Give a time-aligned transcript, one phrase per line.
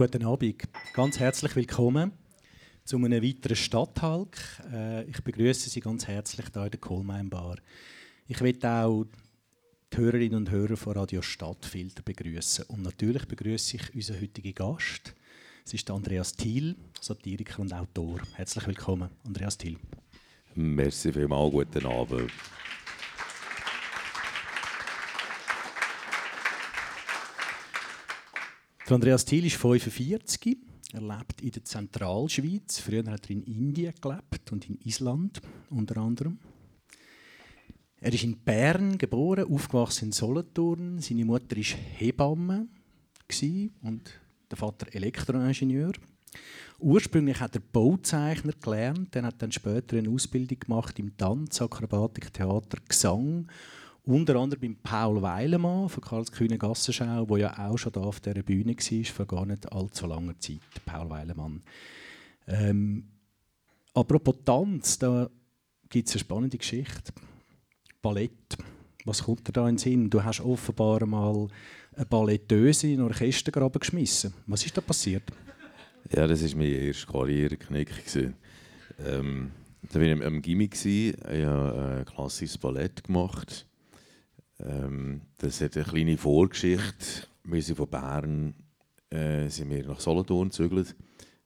[0.00, 0.62] Guten Abend.
[0.94, 2.12] Ganz herzlich willkommen
[2.86, 4.34] zu einem weiteren Stadthalk.
[4.72, 7.58] Äh, ich begrüße Sie ganz herzlich hier in der Kohlmein Bar.
[8.26, 9.04] Ich möchte auch
[9.92, 15.14] die Hörerinnen und Hörer von Radio Stadtfilter begrüßen und natürlich begrüße ich unseren heutigen Gast.
[15.66, 18.22] Es ist Andreas Thiel, Satiriker und Autor.
[18.36, 19.76] Herzlich willkommen, Andreas Thiel.
[20.54, 22.32] Merci vielmals, guten Abend.
[28.90, 30.58] Der Andreas Thiel ist 45.
[30.94, 32.80] Er lebt in der Zentralschweiz.
[32.80, 35.40] Früher hat er in Indien gelebt und in Island
[35.70, 36.40] unter anderem.
[38.00, 40.98] Er ist in Bern geboren, aufgewachsen in Solothurn.
[40.98, 41.62] Seine Mutter war
[41.98, 42.66] Hebamme
[43.82, 44.10] und
[44.50, 45.92] der Vater Elektroingenieur.
[46.80, 52.32] Ursprünglich hat er Bauzeichner gelernt, dann hat dann später eine Ausbildung gemacht im Tanz, Akrobatik,
[52.32, 53.46] Theater, Gesang
[54.04, 58.42] unter anderem beim Paul Weilemann von Karlskühne Gassenschau, der ja auch schon da auf dieser
[58.42, 60.60] Bühne war, vor gar nicht allzu langer Zeit.
[60.84, 61.62] Paul Weilemann.
[62.46, 63.04] Ähm,
[63.94, 65.28] apropos Tanz, da
[65.88, 67.12] gibt es eine spannende Geschichte.
[68.02, 68.56] Ballett.
[69.04, 70.10] Was kommt dir da in den Sinn?
[70.10, 71.48] Du hast offenbar mal
[71.94, 74.34] eine Balletteuse in einen Orchestergraben geschmissen.
[74.46, 75.24] Was ist da passiert?
[76.14, 77.90] Ja, das war mein erster Karriereknick.
[79.06, 83.66] Ähm, da war ich am Gimmick, ich habe ein klassisches Ballett gemacht
[84.64, 87.26] ähm, das hat eine kleine Vorgeschichte.
[87.44, 88.54] Wir sind von Bern
[89.10, 90.94] äh, sind wir nach Solothurn gezögert.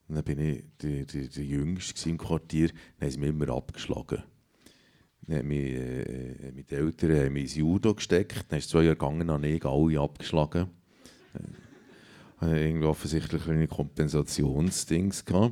[0.08, 2.68] dann bin ich der, der, der Jüngste im Quartier.
[2.68, 4.22] Dann haben sie mich immer abgeschlagen.
[5.22, 8.44] Dann haben mich, äh, meine Eltern haben mich ins Judo gesteckt.
[8.48, 10.68] Dann ist zwei Jahre gegangen, habe ich alle abgeschlagen.
[12.42, 15.22] Äh, irgendwie offensichtlich ein Kompensationsdings.
[15.22, 15.50] Äh,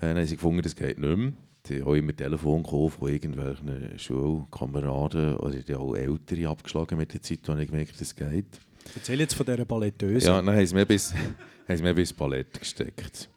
[0.00, 1.32] dann haben sie gefunden, das geht nicht mehr
[1.68, 7.40] die auch immer Telefon von irgendwelchen Schulkameraden oder die auch Ältere abgeschlagen mit der Zeit,
[7.46, 8.46] wo ich gemerkt das geht.
[8.94, 10.26] Erzähl jetzt von dieser Balletteuse.
[10.26, 11.14] Ja, dann haben sie mir bis,
[11.68, 12.14] haben mir bis
[12.58, 13.28] gesteckt.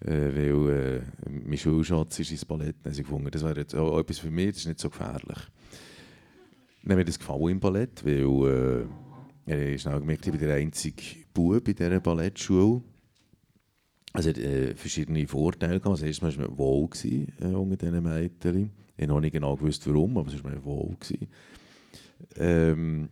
[0.00, 2.76] Äh, weil äh, mein Schulschatz ist ins Ballett.
[2.82, 4.90] Dann haben sie gefunden, das wäre jetzt auch etwas für mich, das ist nicht so
[4.90, 5.38] gefährlich.
[6.82, 8.88] Dann hat mir das gefallen im Ballett, weil
[9.46, 11.02] äh, ich schnell gemerkt, ich bin der einzige
[11.34, 12.82] Bub in dieser Ballettschule.
[14.12, 15.86] Also äh, verschiedene Vorteile gehabt.
[15.86, 18.70] Also erstmal war man wohl gewesen, äh, unter diesen Mädchen.
[18.96, 20.96] Ich habe noch nicht genau gewusst, warum, aber es war mir wohl.
[20.98, 21.28] Gewesen.
[22.36, 23.08] Ähm,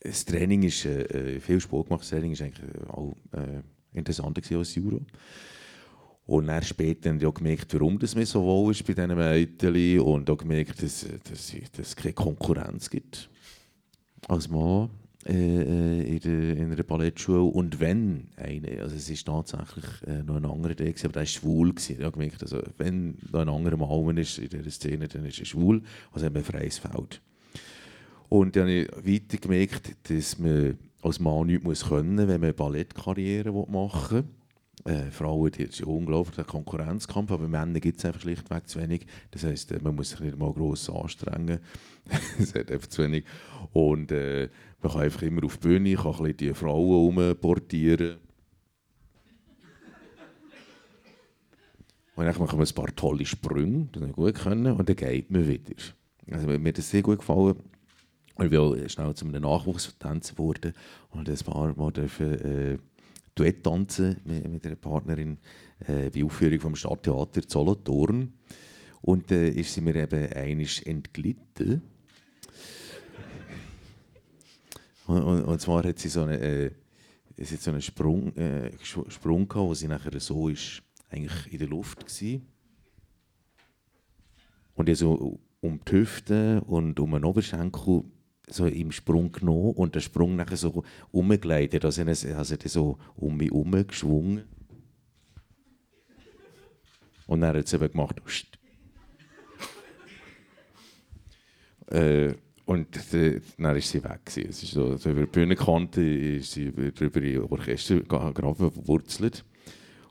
[0.00, 3.62] das Training ist, äh, äh viel Sport gemacht, das Training war eigentlich auch äh,
[3.96, 5.00] interessanter als Juro.
[6.26, 9.16] Und dann später habe ich auch gemerkt, warum das mir so wohl ist bei diesen
[9.16, 13.28] Mädchen und auch gemerkt, dass, dass es keine Konkurrenz gibt
[14.28, 17.42] als Mann äh, äh, in, der, in einer Ballettschule.
[17.42, 21.26] Und wenn eine, also es ist tatsächlich äh, noch ein anderer Idee, aber der war
[21.26, 21.70] schwul.
[21.70, 21.96] Gewesen.
[21.98, 25.38] Ich habe gemerkt, also, wenn da ein anderer Mann ist in dieser Szene, dann ist
[25.38, 25.82] er schwul,
[26.12, 27.20] also haben wir ein freies Feld.
[28.28, 32.44] Und dann habe ich weiter gemerkt, dass man als Mann nichts muss können wenn man
[32.44, 34.41] eine Ballettkarriere machen will.
[34.84, 39.06] Äh, Frauen, die ist unglaublich ein Konkurrenzkampf, aber Männer gibt es einfach schlichtweg zu wenig.
[39.30, 41.60] Das heisst, äh, man muss sich nicht mal gross anstrengen.
[42.38, 43.24] es hat einfach zu wenig.
[43.72, 44.48] Und äh,
[44.82, 48.16] man kann einfach immer auf die Bühne, kann ein die Frauen umportieren.
[52.14, 55.30] Und dann machen wir ein paar tolle Sprünge, die wir gut können, und dann geht
[55.30, 55.74] man wieder.
[56.30, 57.56] Also mir hat das sehr gut gefallen.
[58.38, 60.72] Ich will schnell zu einem Nachwuchstänzer wurde
[61.10, 62.78] und ein paar Mal dürfen, äh,
[63.34, 65.38] Duett tanzen mit, mit einer Partnerin
[65.86, 68.32] äh, bei Aufführung vom Stadttheater Solothurn.
[69.00, 71.82] Und äh, ist sie mir eben einig entglitten.
[75.06, 76.70] Und, und, und, zwar hat sie so einen, äh,
[77.36, 82.04] so einen Sprung, äh, Sprung gehabt, wo sie nachher so ist, eigentlich in der Luft
[82.04, 82.40] war.
[84.74, 88.04] Und ich so um die Hüfte und um den Oberschenkel
[88.48, 91.84] so im Sprung genommen und der Sprung nachher so umgeleitet.
[91.84, 94.44] Also er hat so um mich herum geschwungen.
[97.26, 98.20] Und dann hat es eben gemacht.
[101.86, 102.88] äh, und
[103.58, 104.20] dann ist sie weg.
[104.26, 109.44] Es ist so, so über die Bühnenkante ist sie über die Orchestergraben verwurzelt.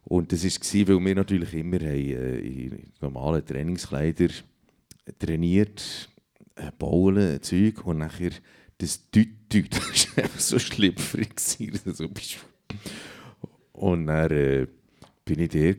[0.03, 4.31] Und das war, weil wir natürlich immer haben, äh, in normalen Trainingskleidern
[5.19, 6.10] trainiert
[6.55, 8.31] äh, bauen, Zeug und nachher
[8.77, 11.39] das Tüt-Tüt, das war einfach so schlüpfrig.
[11.39, 12.09] so,
[13.73, 14.67] und dann äh,
[15.25, 15.75] bin ich der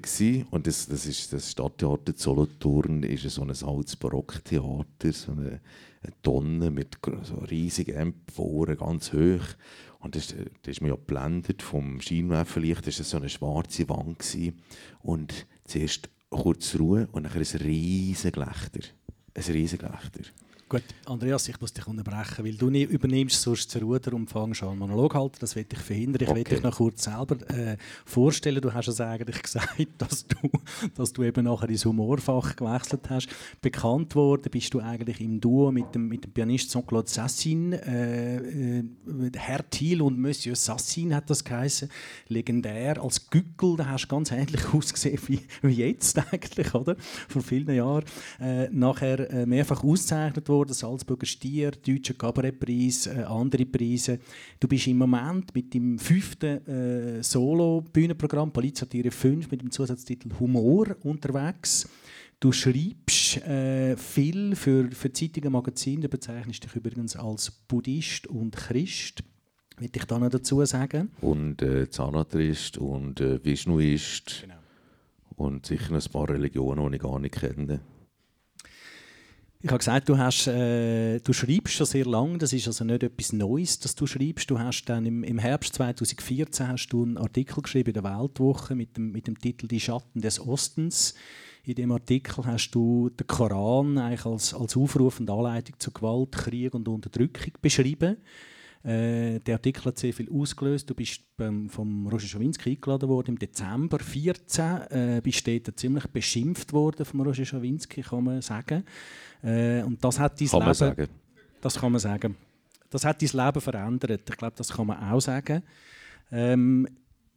[0.51, 5.61] und das, das ist das Stadttheater Solothurn, ist so ein altes Barocktheater, so eine,
[6.03, 9.45] eine Tonne mit so riesigen Emporen, ganz hoch.
[9.99, 14.19] Und das, das ist mir ja geblendet vom Scheinwerferlicht, das war so eine schwarze Wand.
[14.19, 14.61] Gewesen.
[15.01, 18.81] Und zuerst kurz Ruhe und dann ein riesiges Gelächter.
[19.35, 20.23] Ein riesiges Gelächter.
[20.73, 24.63] Gut, Andreas, ich muss dich unterbrechen, weil du nicht übernimmst sonst das Ruder und fängst
[24.63, 25.37] an Monolog halten.
[25.41, 26.23] Das will ich verhindern.
[26.23, 26.37] Ich okay.
[26.39, 27.77] will dich noch kurz selber äh,
[28.07, 28.59] vorstellen.
[28.63, 30.51] Du hast ja eigentlich gesagt, dass du,
[30.95, 33.29] dass du eben nachher ins Humorfach gewechselt hast.
[33.61, 37.75] Bekannt worden bist du eigentlich im Duo mit dem, mit dem Pianist Jean-Claude Sassin.
[37.75, 38.85] Äh, äh,
[39.37, 41.91] Herr Thiel und Monsieur Sassin hat das geheißen.
[42.29, 46.97] Legendär als Gückel, da hast du ganz ähnlich ausgesehen wie, wie jetzt eigentlich, oder?
[47.29, 48.07] Vor vielen Jahren.
[48.41, 54.20] Äh, nachher äh, mehrfach ausgezeichnet worden worden, Salzburger Stier, Deutscher Kabarettpreis, äh, andere Preise.
[54.61, 60.97] Du bist im Moment mit dem fünften äh, Solo-Bühnenprogramm Polizatire 5 mit dem Zusatztitel Humor
[61.03, 61.88] unterwegs.
[62.38, 66.03] Du schreibst äh, viel für, für Zeitungen Magazine.
[66.03, 69.25] Du bezeichnest dich übrigens als Buddhist und Christ.
[69.79, 71.11] Will ich da noch dazu sagen?
[71.20, 74.43] Und äh, Zanatrist und äh, Vishnuist.
[74.43, 74.55] Genau.
[75.35, 77.81] Und sicher ein paar Religionen, die ich gar nicht kenne.
[79.64, 83.05] Ich habe gesagt, du, hast, äh, du schreibst schon sehr lange, das ist also nicht
[83.05, 84.50] etwas Neues, dass du schreibst.
[84.50, 88.75] Du hast dann im, im Herbst 2014 hast du einen Artikel geschrieben in der Weltwoche
[88.75, 91.14] mit dem, mit dem Titel Die Schatten des Ostens.
[91.62, 96.32] In dem Artikel hast du den Koran eigentlich als, als Aufruf und Anleitung zu Gewalt,
[96.32, 98.17] Krieg und Unterdrückung beschrieben.
[98.84, 100.90] Äh, der Artikel hat sehr viel ausgelöst.
[100.90, 104.90] Du bist beim, vom Roger Schawinski eingeladen worden im Dezember 2014.
[104.90, 108.84] Äh, bist dort ziemlich beschimpft worden vom Roger Schawinski, kann man sagen.
[109.43, 111.08] Äh, und das hat dein kann Leben, sagen.
[111.61, 112.37] Das kann man sagen.
[112.90, 114.29] Das hat dein Leben verändert.
[114.29, 115.62] Ich glaube, das kann man auch sagen.
[116.32, 116.88] Ähm,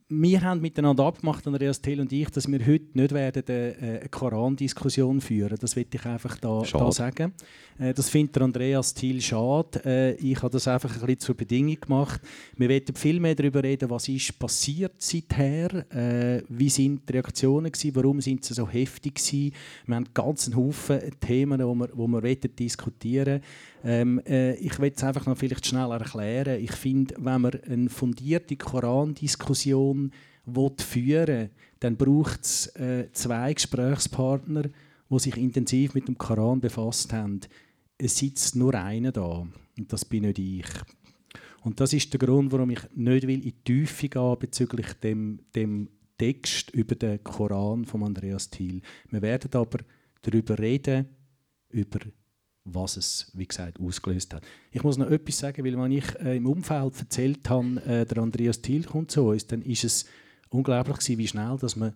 [0.07, 4.10] wir haben miteinander abgemacht, Andreas Thiel und ich, dass wir heute nicht werden äh, eine
[4.10, 5.57] Koran-Diskussion führen.
[5.60, 7.34] Das will ich einfach da, da sagen.
[7.80, 9.81] Äh, das findet Andreas Thiel schade.
[9.84, 12.22] Äh, ich habe das einfach ein bisschen zur Bedingung gemacht.
[12.56, 15.86] Wir werden viel mehr darüber reden, was ist passiert seither,
[16.50, 19.54] wie sind die Reaktionen gewesen, warum sind sie so heftig gewesen.
[19.88, 23.42] Wir haben einen Haufen Themen, die wir, wo wir diskutieren
[23.86, 26.60] ähm, äh, ich will es einfach noch vielleicht schnell erklären.
[26.60, 30.12] Ich finde, wenn man eine fundierte Koran-Diskussion
[30.46, 31.50] führen will,
[31.80, 34.64] dann braucht es äh, zwei Gesprächspartner,
[35.10, 37.42] die sich intensiv mit dem Koran befasst haben.
[37.98, 39.48] Es sitzt nur einer da
[39.78, 40.66] und das bin nicht ich.
[41.62, 45.40] Und das ist der Grund, warum ich nicht will in die Tiefe gehen bezüglich dem,
[45.56, 48.81] dem Text über den Koran von Andreas Thiel.
[49.12, 49.80] Wir werden aber
[50.24, 51.08] darüber reden,
[51.70, 52.00] über
[52.66, 54.44] was es, wie gesagt, ausgelöst hat.
[54.72, 58.18] Ich muss noch etwas sagen, weil wenn ich äh, im Umfeld erzählt habe, äh, der
[58.18, 60.06] Andreas Thiel kommt zu uns, dann ist es
[60.50, 61.94] unglaublich gewesen, wie schnell dass man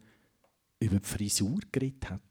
[0.79, 2.21] über die Frisur geredet hat.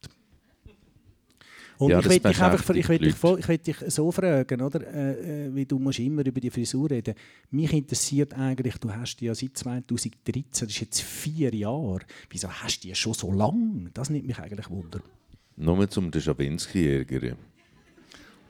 [1.79, 4.81] Und ja, ich will dich einfach ich will dich, ich will dich so fragen, oder?
[4.83, 7.15] Äh, äh, wie du musst immer über die Frisur reden.
[7.51, 12.01] Mich interessiert eigentlich, du hast die ja seit 2013, das ist jetzt vier Jahre.
[12.31, 13.91] Wieso hast du die schon so lange?
[13.95, 15.01] Das nimmt mich eigentlich wunder.
[15.57, 17.37] Nur zum Schawinski ärgern.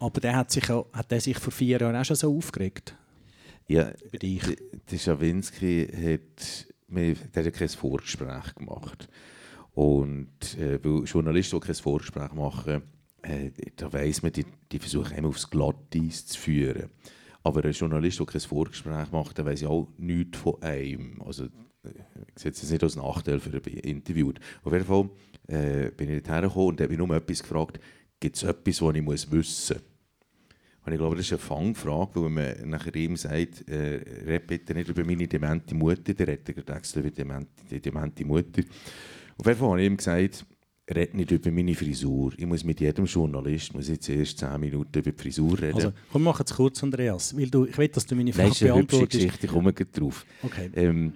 [0.00, 2.94] Aber der hat, sich, auch, hat der sich vor vier Jahren auch schon so aufgeregt?
[3.66, 3.90] Ja,
[4.22, 4.42] dich.
[4.90, 9.08] Der Schawinski hat, der hat ja kein Vorgespräch gemacht.
[9.74, 12.82] Und äh, weil Journalisten, die kein Vorgespräch machen,
[13.22, 16.90] äh, da weiss man, die, die versuchen immer aufs Glatteis zu führen.
[17.42, 21.20] Aber ein Journalist, der kein Vorgespräch macht, der weiss ja auch nichts von einem.
[21.22, 21.90] Also, äh,
[22.34, 24.32] ich setze es nicht als Nachteil für ein Interview.
[24.64, 25.10] Auf jeden Fall
[25.46, 27.80] äh, bin ich dorthin gekommen und habe mich nur etwas gefragt,
[28.20, 29.82] gibt es etwas, was ich muss wissen muss?
[30.88, 34.72] Und ich glaube, das ist eine Fangfrage, weil man nachher ihm sagt, äh, red bitte
[34.72, 38.62] nicht über meine demente Mutter, der redet gerade extra über die demente Mutter.
[39.36, 40.46] Auf jeden Fall habe ich ihm gesagt,
[40.90, 42.32] red nicht über meine Frisur.
[42.38, 45.74] Ich muss mit jedem Journalist muss jetzt erst 10 Minuten über die Frisur reden.
[45.74, 49.10] Also, komm, mach es kurz, Andreas, weil du, ich will, dass du meine Frage beantwortest.
[49.10, 50.24] Geschichte, ich komme drauf.
[50.42, 50.70] Okay.
[50.74, 51.12] Ähm,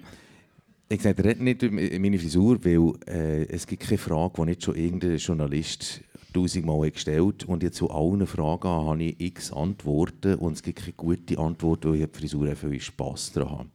[0.89, 4.63] ich gesagt, red nicht über meine Frisur, weil äh, es gibt keine Frage, die nicht
[4.63, 6.03] schon irgendein Journalist
[6.33, 10.93] tausendmal gestellt und jetzt zu allen Fragen habe ich x Antworten und es gibt keine
[10.95, 13.69] gute Antwort, weil ich die Frisur einfach Spass daran habe.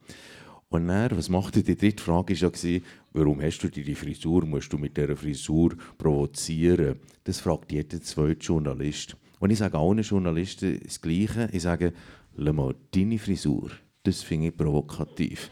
[0.70, 2.80] Und dann, was machte die dritte Frage, war ja,
[3.14, 7.00] warum hast du diese Frisur, musst du mit dieser Frisur provozieren?
[7.24, 9.16] Das fragt jeder zweite Journalist.
[9.40, 11.94] Und ich sage allen Journalisten das Gleiche, ich sage,
[12.36, 13.72] mal, deine Frisur,
[14.04, 15.50] das finde ich provokativ.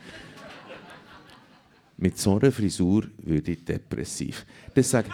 [1.98, 4.46] mit so einer Frisur würde ich depressiv.
[4.74, 5.10] Das sage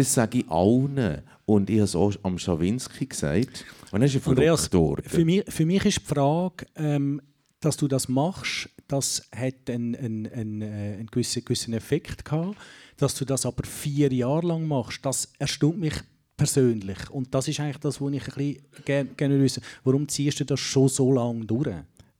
[0.00, 1.22] das sage ich allen.
[1.46, 3.64] Und ich habe es auch am Schawinski gesagt.
[3.90, 7.20] Und ist Andreas, für mich, für mich ist die Frage, ähm,
[7.60, 10.66] dass du das machst, das hat einen, einen, einen, äh,
[10.98, 12.56] einen gewissen, gewissen Effekt gehabt.
[12.96, 15.94] Dass du das aber vier Jahre lang machst, das erstaunt mich
[16.36, 17.10] persönlich.
[17.10, 20.44] Und das ist eigentlich das, was ich ein bisschen gerne, gerne wissen Warum ziehst du
[20.44, 21.68] das schon so lange durch?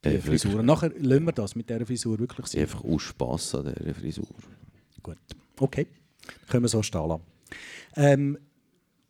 [0.05, 0.57] Die äh, Frisur.
[0.57, 2.63] Und nachher lassen wir das mit dieser Frisur wirklich sein.
[2.63, 4.27] Einfach aus Spass an dieser Frisur.
[5.03, 5.19] Gut,
[5.59, 5.87] okay.
[6.49, 7.30] Können wir so stehen lassen.
[7.97, 8.39] Ähm,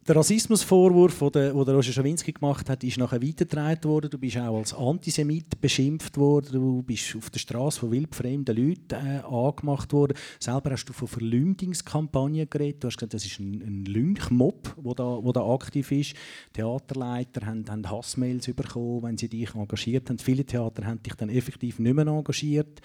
[0.09, 4.11] der Rassismusvorwurf, den Roger Schawinski gemacht hat, ist nachher weitergetragen worden.
[4.11, 6.53] Du bist auch als Antisemit beschimpft worden.
[6.53, 10.17] Du bist auf der Straße von wildfremden Leuten äh, angemacht worden.
[10.41, 12.83] Selber hast du von Verleumdungskampagnen geredet.
[12.83, 16.15] Du hast gesagt, das ist ein, ein Lynchmob, der da, da aktiv ist.
[16.55, 20.19] Theaterleiter haben, haben Hassmails bekommen, wenn sie dich engagiert haben.
[20.19, 22.81] Viele Theater haben dich dann effektiv nicht mehr engagiert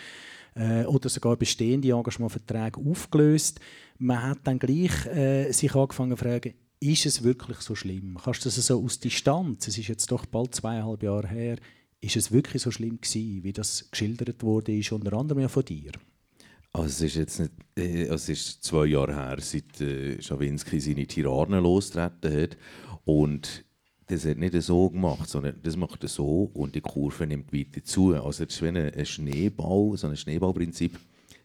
[0.56, 3.60] äh, oder sogar bestehende Engagementverträge aufgelöst.
[3.98, 8.18] Man hat dann gleich äh, sich angefangen zu fragen, ist es wirklich so schlimm?
[8.24, 11.58] Kannst du das so aus Distanz, es ist jetzt doch bald zweieinhalb Jahre her,
[12.02, 15.66] ist es wirklich so schlimm gewesen, wie das geschildert wurde, ist unter anderem ja von
[15.66, 15.92] dir?
[16.72, 21.08] Also es ist jetzt nicht, äh, es ist zwei Jahre her, seit äh, Schawinski seine
[21.08, 22.58] Tiranen losgetreten hat
[23.06, 23.65] und
[24.08, 27.84] das hat nicht so gemacht, sondern das macht er so und die Kurve nimmt weiter
[27.84, 28.14] zu.
[28.14, 31.00] Also das ist wie ein Schneeball, so ein Schneeballprinzip,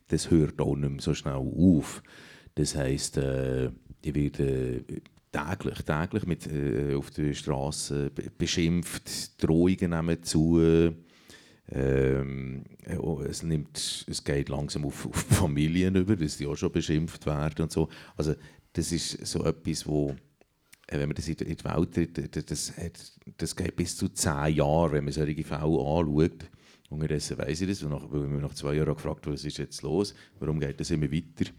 [0.09, 2.03] das hört auch nicht mehr so schnell auf.
[2.55, 3.71] Das heisst, äh,
[4.03, 4.85] ich werde
[5.33, 10.93] täglich, täglich mit, äh, auf der Straße beschimpft, Drohungen nehmen zu.
[11.73, 12.65] Ähm,
[12.99, 17.25] oh, es, nimmt, es geht langsam auf, auf Familien über, dass die auch schon beschimpft
[17.27, 17.89] werden und so.
[18.17, 18.35] Also
[18.73, 20.15] das ist so etwas, wo äh,
[20.99, 22.73] wenn man das in die Welt tritt, das,
[23.37, 26.51] das geht bis zu zehn Jahre, wenn man solche Fälle anschaut.
[26.89, 30.13] Unterdessen weiss ich das, weil ich mich nach zwei Jahren gefragt was ist jetzt los,
[30.41, 31.51] warum geht das immer weiter.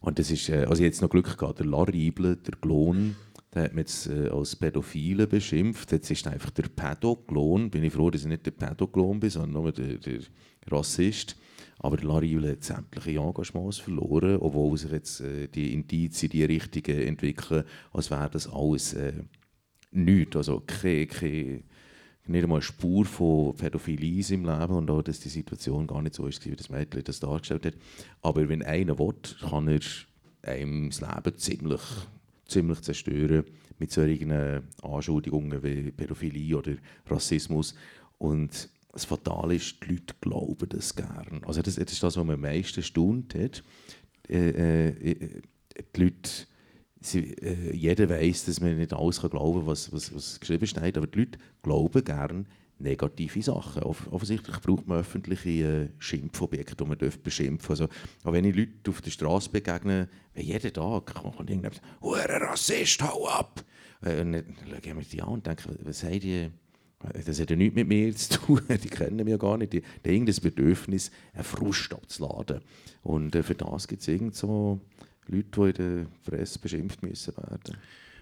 [0.00, 3.16] Und das ist, äh, also jetzt noch Glück gehabt, der Laribel, der Klon,
[3.52, 5.90] der hat mich jetzt äh, als Pädophile beschimpft.
[5.90, 7.70] Jetzt ist einfach der Pädoklon.
[7.70, 10.20] Bin ich froh, dass ich nicht der Pädoklon bin, sondern nur der, der
[10.70, 11.36] Rassist.
[11.80, 16.44] Aber der Laribel hat sämtliche Engagements verloren, obwohl sich jetzt äh, die Indizien in die
[16.44, 19.12] Richtung entwickeln, als wäre das alles äh,
[19.92, 20.36] nichts.
[20.36, 21.62] Also keine, keine,
[22.26, 26.14] nicht einmal eine Spur von Pädophilie im Leben und auch, dass die Situation gar nicht
[26.14, 27.74] so ist, wie das Mädchen das dargestellt hat.
[28.22, 29.80] Aber wenn einer will, kann er
[30.42, 31.80] einem das Leben ziemlich,
[32.46, 33.44] ziemlich zerstören
[33.78, 36.72] mit solchen Anschuldigungen wie Pädophilie oder
[37.06, 37.74] Rassismus.
[38.18, 38.68] Und
[38.98, 41.42] das Fatale ist, die Leute glauben das gern.
[41.46, 43.62] Also das, das ist das, was man am meisten staunt hat.
[44.28, 45.40] Äh, äh,
[45.94, 46.30] die Leute
[47.00, 50.66] Sie, äh, jeder weiß, dass man nicht alles kann glauben kann, was, was, was geschrieben
[50.66, 52.44] steht, aber die Leute glauben gerne
[52.78, 53.82] negative Sachen.
[53.82, 57.88] Off offensichtlich braucht man öffentliche äh, Schimpfobjekte, die man beschimpfen also,
[58.24, 63.28] auch wenn ich Leute auf der Straße begegne, jeden Tag kommt irgendjemand «Hure Rassist, hau
[63.28, 63.64] ab!»
[64.02, 66.50] äh, Und dann schaue ich mir die an und denke, was haben die...
[67.00, 69.72] Das hat ja nichts mit mir zu tun, die kennen mich ja gar nicht.
[69.72, 72.60] Die, haben irgendein Bedürfnis, einen Frust abzuladen.
[73.02, 74.80] Und äh, für das gibt es irgend so
[75.28, 77.76] Leute, die in der Presse beschimpft müssen werden.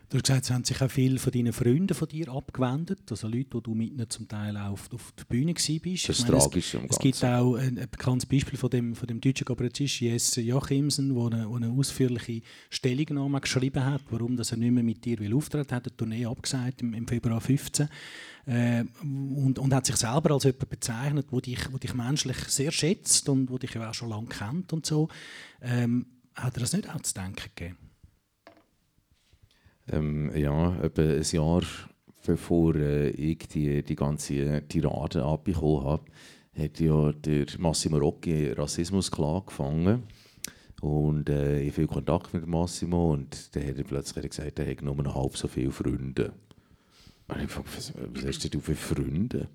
[0.08, 3.26] Du hast gesagt, es haben sich auch viele von deinen Freunden von dir abgewendet, also
[3.26, 6.08] Leute, die du mit ihnen zum Teil auch auf, auf der Bühne warst.
[6.08, 6.74] Das ist tragisch.
[6.74, 10.42] Es, es gibt auch ein, ein, bekanntes Beispiel von dem, von dem deutschen Kabarettist Jesse
[10.42, 15.18] Joachimsen, der eine, eine, ausführliche Stellungnahme geschrieben hat, warum dass er nicht mehr mit dir
[15.18, 17.88] will auftreten hat eine Tournee abgesagt im, im Februar 2015.
[18.46, 23.28] Äh, und, und hat sich selber als jemand bezeichnet, der dich, dich menschlich sehr schätzt
[23.28, 25.08] und wo dich ja auch schon lange kennt und so.
[25.60, 27.85] Ähm, hat er das nicht auch zu denken gegeben?
[29.92, 31.62] Ähm, ja, etwa ein Jahr
[32.26, 36.04] bevor äh, ich die, die ganze Tirade abbekommen habe,
[36.58, 40.02] hat ja der Massimo Rocchi Rassismusklage gefangen.
[40.80, 44.84] Und äh, ich viel Kontakt mit Massimo und dann hat er plötzlich gesagt, er hätte
[44.84, 46.32] nur noch halb so viele Freunde.
[47.28, 49.48] Und ich fragte, was, was hast du für Freunde?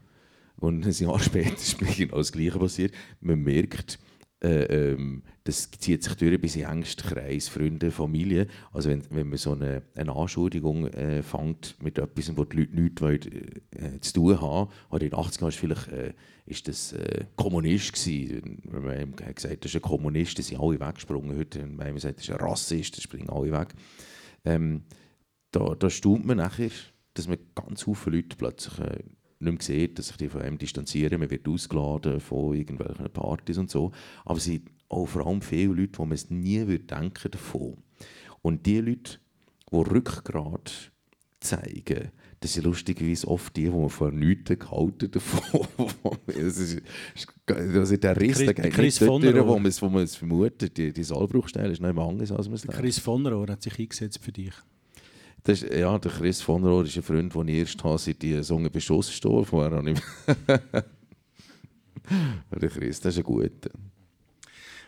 [0.58, 2.94] Und ein Jahr später ist mir genau das Gleiche passiert.
[3.20, 4.00] Man merkt,
[4.43, 8.48] äh, ähm, das zieht sich durch bis in den engsten Kreis, Freunde, Familie.
[8.71, 12.75] Also wenn, wenn man so eine, eine Anschuldigung äh, fängt mit etwas, wo die Leute
[12.75, 16.13] nichts wollen, äh, zu tun haben, oder in den 80ern ist vielleicht äh,
[16.45, 18.62] ist das äh, Kommunist gewesen.
[18.63, 21.38] Wenn man gesagt das ist ein Kommunist, dann sind alle weggesprungen.
[21.38, 23.69] Heute, wenn man sagt, das ist ein Rassist, dann springen alle weg.
[24.43, 24.83] Ähm,
[25.51, 26.71] da, da staunt man nachher,
[27.13, 29.03] dass man ganz viele Leute plötzlich äh,
[29.41, 31.19] nicht mehr sieht, dass sich die von ihm distanzieren.
[31.19, 33.91] Man wird ausgeladen von irgendwelchen Partys und so.
[34.25, 37.77] Aber es sind auch vor allem viele Leute, wo man es nie würde denken davon.
[38.41, 39.19] Und die Leute,
[39.71, 40.91] die Rückgrat
[41.39, 45.67] zeigen, das sind lustigerweise oft die, die man vor nichts gehalten davon.
[46.25, 46.81] das ist,
[47.48, 50.15] also der Riss, der geht Chris nicht dort durch, wo man es, wo man es
[50.15, 50.75] vermutet.
[50.75, 53.77] Die, die Saalbruchstelle ist noch immer anders, als man es Chris von Rohr hat sich
[53.77, 54.53] eingesetzt für dich.
[55.43, 58.21] Das ist, ja, der Chris von Rohr ist ein Freund, den ich erst habe, seit
[58.21, 59.81] die Sonne Beschuss gestorben war.
[62.62, 63.71] der Chris, das ist ein guter.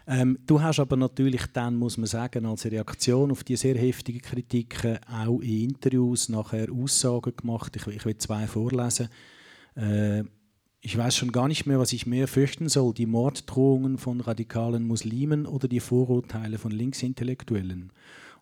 [0.05, 4.21] Ähm, du hast aber natürlich dann, muss man sagen, als Reaktion auf die sehr heftigen
[4.21, 7.75] Kritiken auch in Interviews nachher Aussagen gemacht.
[7.75, 9.07] Ich, ich will zwei vorlesen.
[9.75, 10.23] Äh,
[10.81, 14.85] ich weiß schon gar nicht mehr, was ich mehr fürchten soll, die Morddrohungen von radikalen
[14.85, 17.93] Muslimen oder die Vorurteile von Linksintellektuellen.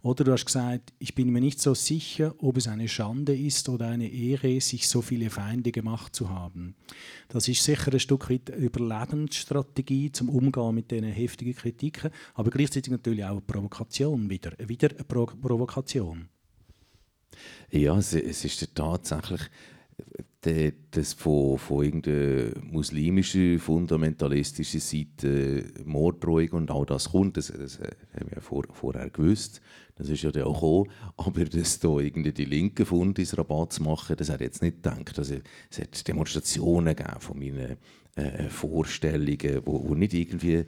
[0.03, 3.69] Oder du hast gesagt, ich bin mir nicht so sicher, ob es eine Schande ist
[3.69, 6.75] oder eine Ehre, sich so viele Feinde gemacht zu haben.
[7.27, 12.91] Das ist sicher ein Stück weit Überlebensstrategie zum Umgehen mit diesen heftigen Kritiken, aber gleichzeitig
[12.91, 14.53] natürlich auch eine Provokation wieder.
[14.57, 16.29] Wieder eine Pro Provokation.
[17.69, 19.41] Ja, es, es ist tatsächlich
[20.91, 28.27] das von, von irgendeiner muslimischen, fundamentalistischen Seite Morddrohung und all das kommt, das, das haben
[28.27, 29.61] wir ja vor, vorher gewusst.
[30.01, 30.89] Das ist ja dann auch gekommen.
[31.17, 34.81] Aber dass da irgendwie die Linken Fund ins Rabatt zu machen, das hat jetzt nicht
[34.81, 35.17] gedacht.
[35.17, 35.35] Also,
[35.69, 37.77] es hat Demonstrationen gegeben von meinen
[38.15, 40.65] äh, Vorstellungen, wo, wo nicht irgendwie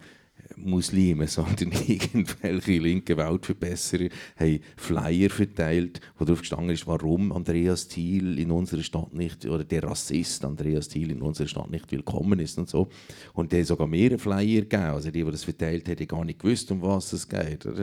[0.55, 8.39] Muslime, sondern irgendwelche linke Weltverbesserer haben Flyer verteilt, wo darauf gestanden ist, warum Andreas Thiel
[8.39, 12.57] in unserer Stadt nicht, oder der Rassist Andreas Thiel in unserer Stadt nicht willkommen ist
[12.57, 12.89] und so.
[13.33, 14.83] Und der sogar mehrere Flyer gegeben.
[14.83, 17.65] Also die, die das verteilt haben, haben gar nicht gewusst, um was es geht.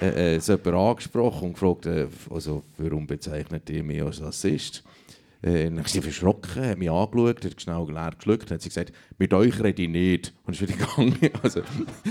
[0.00, 4.84] Äh, äh, jemand angesprochen und gefragt, äh, also, warum bezeichnet ihr mich als Rassist?
[5.42, 8.70] Äh, dann ist sie verschrocken, hat mich angeschaut, hat schnell leer geschluckt und hat sie
[8.70, 10.34] gesagt, mit euch rede ich nicht.
[10.44, 11.18] Und ist wieder gegangen.
[11.42, 11.62] Also,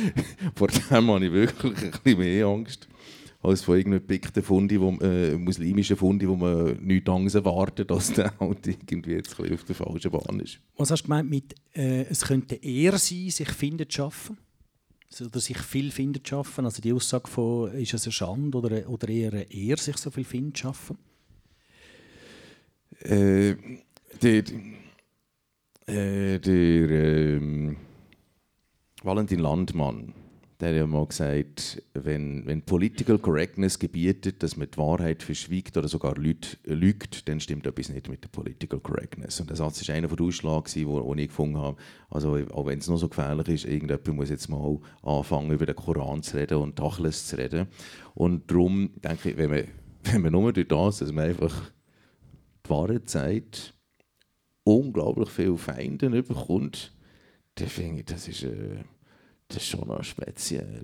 [0.55, 2.87] vor dem habe ich wirklich ein bisschen mehr Angst
[3.43, 8.13] als von irgendeinem gepickten Fundi, wo, äh, muslimischen Fundi, wo man nichts anderes erwartet, als
[8.13, 10.59] der halt irgendwie jetzt auf der falschen Bahn ist.
[10.77, 14.37] Was hast du gemeint mit, äh, es könnte eher sein, sich finden zu schaffen?
[15.21, 16.65] Oder sich viel finden zu schaffen?
[16.65, 20.23] Also die Aussage von, ist es eine Schande oder, oder eher eher sich so viel
[20.23, 20.97] finden zu schaffen?
[22.99, 23.55] Äh,
[24.21, 24.43] der,
[25.87, 27.75] äh, der äh,
[29.03, 30.13] Valentin Landmann,
[30.63, 35.75] der hat ja mal gesagt, wenn, wenn Political Correctness gebietet, dass man die Wahrheit verschwiegt
[35.75, 39.41] oder sogar lügt, dann stimmt etwas nicht mit der Political Correctness.
[39.41, 41.77] Und der Satz war einer der Ausschläge, den ich gefunden habe.
[42.09, 45.75] Also, auch wenn es noch so gefährlich ist, irgendjemand muss jetzt mal anfangen, über den
[45.75, 47.67] Koran zu reden und Tachles zu reden.
[48.13, 49.63] Und darum denke ich, wenn man,
[50.03, 51.71] wenn man nur durch das, dass man einfach
[52.65, 53.73] die wahre Zeit
[54.63, 56.93] unglaublich viele Feinde bekommt,
[57.55, 58.83] dann finde ich, das ist, äh,
[59.53, 60.83] das ist schon noch speziell.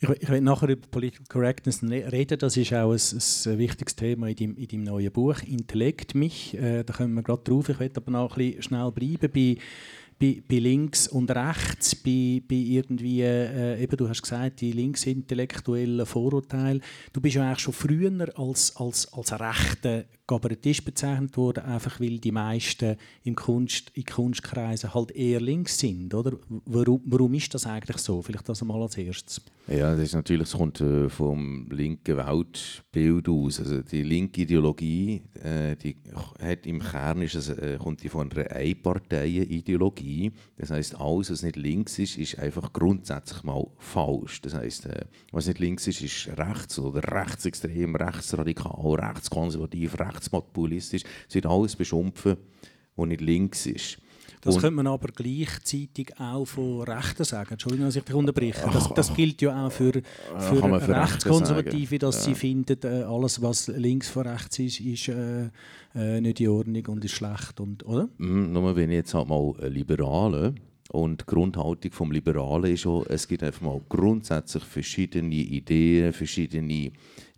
[0.00, 2.38] Ich, ich will nachher über Political Correctness reden.
[2.38, 6.54] Das ist auch ein, ein wichtiges Thema in deinem, in deinem neuen Buch «Intellekt mich».
[6.56, 7.68] Äh, da kommen wir gerade drauf.
[7.68, 9.56] Ich will aber noch ein bisschen schnell bleiben bei
[10.20, 16.04] bei, bei links und rechts, bei, bei irgendwie, äh, eben du hast gesagt, die linksintellektuellen
[16.04, 16.80] Vorurteile.
[17.12, 22.18] Du bist ja eigentlich schon früher als, als, als rechter Kabarettist bezeichnet worden, einfach weil
[22.18, 26.36] die meisten im Kunst, in Kunstkreisen halt eher links sind, oder?
[26.66, 28.20] Warum, warum ist das eigentlich so?
[28.20, 29.40] Vielleicht das einmal als erstes.
[29.70, 33.60] Ja, das ist natürlich, es kommt äh, vom linken Weltbild aus.
[33.60, 35.96] Also die linke Ideologie, äh, die
[36.42, 40.32] hat im Kern ist es, äh, kommt die von einer Einparteien-Ideologie.
[40.56, 44.40] Das heißt, alles, was nicht links ist, ist einfach grundsätzlich mal falsch.
[44.40, 51.04] Das heißt, äh, was nicht links ist, ist rechts oder rechtsextrem, rechtsradikal, rechtskonservativ, rechts rechtspopulistisch.
[51.28, 52.38] Es wird alles beschimpfen,
[52.96, 53.98] was nicht links ist.
[54.40, 57.52] Das und könnte man aber gleichzeitig auch von Rechten sagen.
[57.52, 58.70] Entschuldigung, dass ich dich unterbreche.
[58.72, 62.22] Das, das gilt ja auch für, für, für Rechtskonservative, dass ja.
[62.22, 65.50] sie finden, äh, alles, was links von rechts ist, ist äh,
[65.94, 67.60] äh, nicht in Ordnung und ist schlecht.
[67.60, 68.08] Und, oder?
[68.16, 70.54] Mm, nur wenn ich jetzt halt mal Liberale
[70.90, 76.92] und die Grundhaltung des Liberalen ist auch, es gibt einfach mal grundsätzlich verschiedene Ideen, verschiedene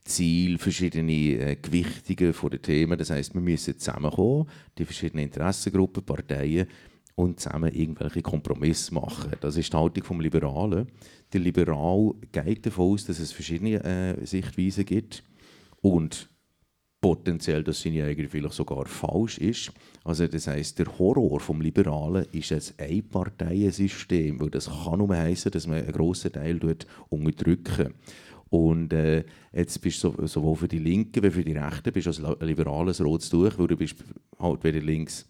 [0.04, 2.98] Ziel, verschiedene äh, Gewichtungen den Themen.
[2.98, 6.66] Das heißt, wir müssen zusammenkommen, die verschiedenen Interessengruppen, Parteien,
[7.14, 9.32] und zusammen irgendwelche Kompromisse machen.
[9.40, 10.88] Das ist die Haltung des Liberalen.
[11.32, 15.22] Der Liberal geht davon aus, dass es verschiedene äh, Sichtweisen gibt
[15.80, 16.28] und
[17.00, 19.72] potenziell, dass seine eigene vielleicht sogar falsch ist.
[20.04, 25.50] Also das heißt, der Horror vom Liberalen ist ein Einparteiensystem, weil das kann nur heißen,
[25.50, 26.60] dass man einen grossen Teil
[27.08, 27.94] unterdrücken
[28.52, 32.20] und äh, jetzt bist du sowohl für die Linken wie für die Rechten bist als
[32.40, 33.96] liberales rotes Tuch, weil du bist
[34.38, 35.26] halt weder links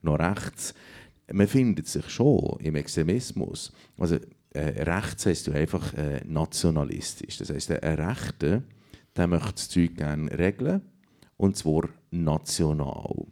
[0.00, 0.72] noch rechts.
[1.32, 3.72] Man findet sich schon im Extremismus.
[3.98, 4.16] Also
[4.50, 7.38] äh, rechts heisst du einfach äh, nationalistisch.
[7.38, 8.62] Das heisst, ein Rechter
[9.16, 10.82] der möchte das Zeug gerne regeln
[11.36, 13.26] und zwar national.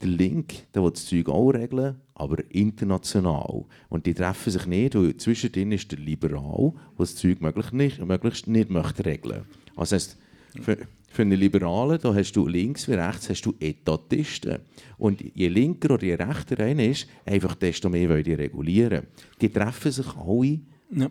[0.00, 3.64] Der Link der will das Zeug auch regeln, aber international.
[3.88, 8.04] Und die treffen sich nicht, weil zwischendrin ist der Liberal, der das Zeug möglichst nicht,
[8.04, 9.44] möglichst nicht möchte regeln
[9.76, 10.18] Also heißt,
[10.60, 10.76] für,
[11.12, 14.58] für einen Liberalen da hast du links wie rechts hast du Etatisten.
[14.98, 19.06] Und je linker oder je rechter einer ist, einfach desto mehr wollen die regulieren.
[19.40, 21.10] Die treffen sich alle ja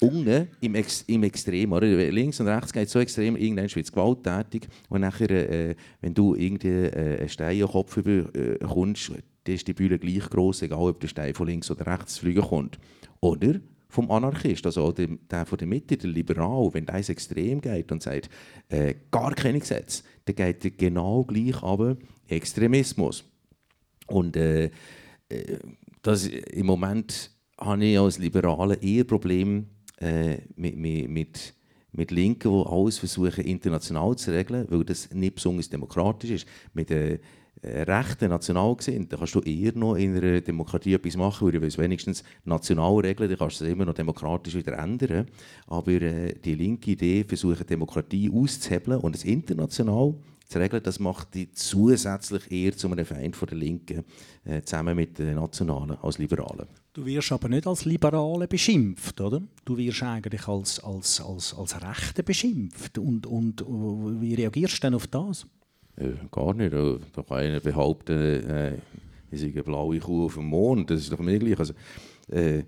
[0.00, 1.72] unten im, Ex im Extrem.
[1.72, 1.86] Oder?
[2.10, 4.68] Links und rechts geht es so extrem, irgendwann wird es gewalttätig.
[4.88, 9.54] Und nachher, äh, wenn du irgendwie äh, einen Stein in den Kopf bekommst, äh, dann
[9.54, 12.78] ist die Bühne gleich groß, egal ob der Stein von links oder rechts fliegen kommt.
[13.20, 13.60] Oder
[13.90, 17.90] vom Anarchist, also der, der von der Mitte, der Liberal, wenn der ins Extrem geht
[17.92, 18.30] und sagt,
[18.68, 21.96] äh, gar keine Gesetze, dann geht er genau gleich aber
[22.28, 23.24] Extremismus.
[24.06, 24.70] Und äh,
[25.28, 25.58] äh,
[26.02, 29.64] das, im Moment habe ich als Liberale eher Probleme
[29.98, 31.54] äh, mit, mit,
[31.92, 36.46] mit, Linken, die alles versuchen international zu regeln, weil das nicht besonders demokratisch ist.
[36.72, 37.18] Mit äh,
[37.62, 41.78] Rechten national sind, dann kannst du eher noch in einer Demokratie etwas machen, weil du
[41.78, 45.26] wenigstens national regeln, dann kannst du es immer noch demokratisch wieder ändern.
[45.66, 50.14] Aber äh, die linke Idee versucht Demokratie auszuhebeln und es international
[50.48, 54.04] zu regeln, das macht die zusätzlich eher zu einem Feind von der Linken,
[54.44, 56.66] äh, zusammen mit den Nationalen als Liberalen.
[56.92, 59.42] Du wirst aber nicht als Liberale beschimpft, oder?
[59.64, 62.98] Du wirst eigentlich als, als, als, als Rechte beschimpft.
[62.98, 63.64] Und, und
[64.20, 65.46] wie reagierst du denn auf das?
[66.00, 66.72] Äh, gar nicht.
[66.72, 68.74] Da kann einer behaupten, äh,
[69.30, 70.90] ich sei eine blaue Kuh auf dem Mond.
[70.90, 71.58] Das ist doch mir gleich.
[71.58, 71.74] Also,
[72.28, 72.62] äh,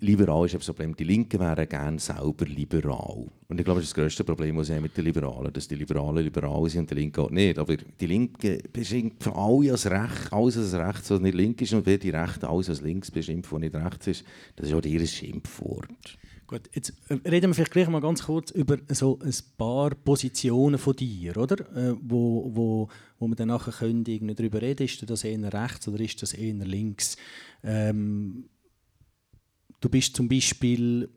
[0.00, 0.94] liberal ist das Problem.
[0.96, 3.26] Die Linken wären gerne selber liberal.
[3.48, 5.74] Und ich glaube, das ist das grösste Problem, das sie mit den Liberalen dass die
[5.74, 7.58] Liberalen liberal sind und die Linken auch nicht.
[7.58, 11.84] Aber die Linken beschimpfen alle als rechts, alles als rechts, was nicht links ist, und
[11.84, 14.24] wer die Rechten alles als links beschimpft, was nicht rechts ist.
[14.56, 16.18] Das ist auch ihr Schimpfwort.
[16.46, 20.78] Gut, jetzt äh, reden wir vielleicht gleich mal ganz kurz über so ein paar Positionen
[20.78, 21.60] von dir, oder?
[21.74, 26.00] Äh, wo, wo, wo wir dann nachher können darüber reden ist das eher rechts oder
[26.00, 27.16] ist das eher links?
[27.62, 28.44] Ähm,
[29.84, 31.10] Du bist zum Beispiel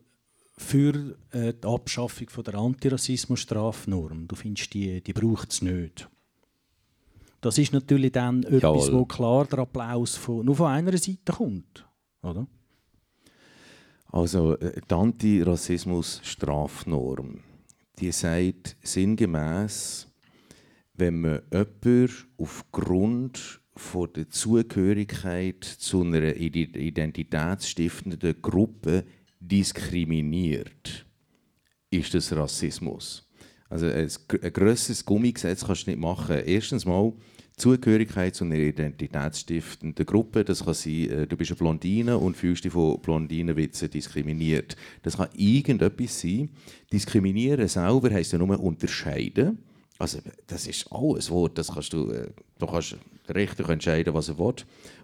[0.58, 4.28] für äh, die Abschaffung von der Antirassismus-Strafnorm.
[4.28, 6.06] Du findest, die, die braucht es nicht.
[7.40, 8.58] Das ist natürlich dann Jawohl.
[8.58, 11.88] etwas, wo klar der Applaus von, nur von einer Seite kommt.
[12.22, 12.46] Oder?
[14.10, 17.40] Also äh, die Antirassismus-Strafnorm,
[17.98, 20.06] die sagt sinngemäß,
[20.94, 29.04] wenn man jemanden aufgrund von der Zugehörigkeit zu einer identitätsstiftenden Gruppe
[29.38, 31.06] diskriminiert,
[31.90, 33.28] ist das Rassismus.
[33.68, 34.10] Also ein,
[34.52, 36.42] grosses Gummigesetz kannst du nicht machen.
[36.44, 37.12] Erstens mal
[37.58, 40.44] Zugehörigkeit zu einer identitätsstiftenden Gruppe.
[40.44, 44.76] Das kann sein, äh, du bist eine Blondine und fühlst dich von Blondinenwitzen diskriminiert.
[45.02, 46.50] Das kann irgendetwas sein.
[46.92, 49.58] Diskriminieren selber heisst ja nur unterscheiden.
[49.98, 54.28] Also das ist alles Wort, das kannst du, äh, du kannst der Richter entscheiden, was
[54.28, 54.54] er will.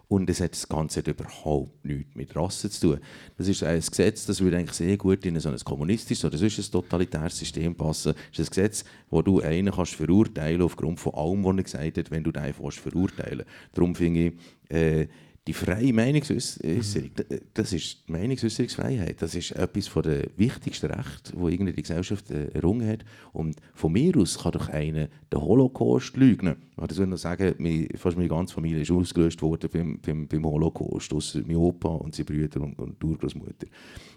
[0.07, 2.99] Und es hat das Ganze überhaupt nichts mit Rasse zu tun.
[3.37, 6.59] Das ist ein Gesetz, das würde eigentlich sehr gut in so ein kommunistisches oder sonst
[6.59, 8.13] ein totalitäres System passen.
[8.13, 11.97] Das ist ein Gesetz, wo du einen kannst verurteilen aufgrund von allem, was er gesagt
[11.97, 13.73] hat, wenn du den verurteilen willst.
[13.73, 14.33] Darum finde ich,
[14.75, 15.07] äh,
[15.47, 17.11] die freie Meinungsäußerung, mhm.
[17.53, 19.21] das ist die Meinungsäußerungsfreiheit.
[19.21, 23.05] Das ist etwas von der wichtigsten Rechte, wo irgendwie die Gesellschaft äh, errungen hat.
[23.31, 26.55] Und von mir aus kann doch einer den Holocaust leugnen.
[26.71, 27.55] Ich würde noch sagen,
[27.95, 32.15] fast meine ganze Familie ist ausgelöst worden beim, beim, beim Holocaust, außer mein Opa und
[32.15, 33.67] seine Brüder und, und die Urgroßmutter.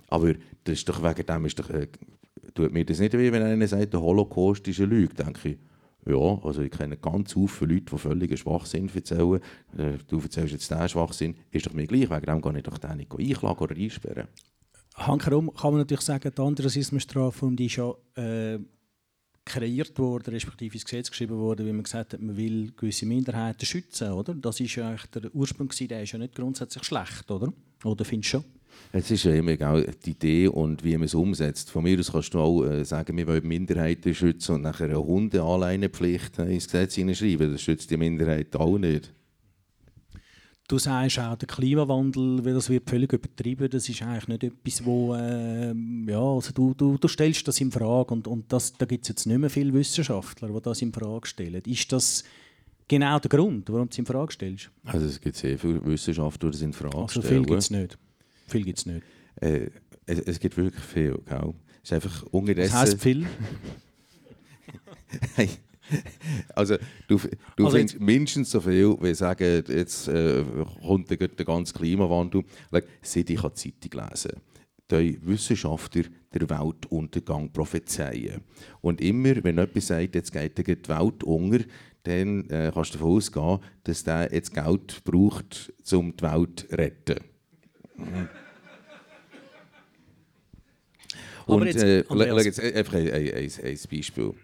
[0.08, 0.32] Aber
[0.64, 1.88] das ist doch wegen dem ist doch, äh,
[2.54, 5.58] tut mir das nicht weh, wenn einer sagt, der Holocaust ist eine Lüge, denke ich.
[6.08, 9.40] Ja, also ich kenne ganz viele Leute, die völlig Schwachsinn erzählen.
[9.76, 12.78] Äh, du erzählst jetzt diesen Schwachsinn, ist doch mir gleich, wegen dem kann ich doch
[12.78, 14.28] den nicht einklagen oder einsperren.
[14.94, 18.58] Hankerum kann man natürlich sagen, die Antirassismusstrafe die ist ja äh,
[19.44, 23.66] kreiert worden, respektive ins Gesetz geschrieben worden, weil man gesagt hat, man will gewisse Minderheiten
[23.66, 24.34] schützen, oder?
[24.34, 27.52] Das ist ja eigentlich der Ursprung, der ist ja nicht grundsätzlich schlecht, oder?
[27.84, 28.57] Oder findest du schon?
[28.92, 31.70] Es ist ja immer genau die Idee und wie man es umsetzt.
[31.70, 34.98] Von mir aus kannst du auch äh, sagen, wir wollen Minderheiten schützen und nachher eine
[34.98, 37.52] Hundeanleinepflicht ins Gesetz hineinschreiben.
[37.52, 39.12] Das schützt die Minderheit auch nicht.
[40.68, 45.14] Du sagst auch, der Klimawandel, das wird völlig übertrieben, das ist eigentlich nicht etwas, wo,
[45.14, 45.72] äh,
[46.06, 49.08] ja, also du, du, du stellst das in Frage und, und das, da gibt es
[49.08, 51.62] jetzt nicht mehr viele Wissenschaftler, die das in Frage stellen.
[51.64, 52.22] Ist das
[52.86, 54.70] genau der Grund, warum du es in Frage stellst?
[54.84, 57.24] Also es gibt sehr viele Wissenschaftler, die das in Frage also stellen.
[57.24, 57.98] Also viel gibt es nicht.
[58.48, 59.02] Viel gibt es nicht.
[59.40, 59.70] Äh,
[60.06, 61.18] es, es, gibt wirklich viel.
[61.26, 61.54] Gell?
[61.82, 62.72] Es ist einfach ungedessen.
[62.72, 63.26] Was heisst viel?
[66.54, 67.18] also du,
[67.56, 70.44] du also findest mindestens so viel, wie sagen, jetzt äh,
[70.82, 72.44] kommt der, der ganze Klimawandel.
[73.02, 74.32] Seit ich die Zeitung lesen
[74.90, 78.40] die Wissenschaftler den Weltuntergang prophezeien.
[78.80, 81.64] Und immer, wenn jemand sagt, jetzt geht die Welt unter,
[82.04, 86.76] dann äh, kannst du davon ausgehen, dass der jetzt Geld braucht, um die Welt zu
[86.76, 87.18] retten.
[91.46, 92.04] Und jetzt, äh,
[92.44, 94.34] jetzt einfach ein, ein, ein, Beispiel.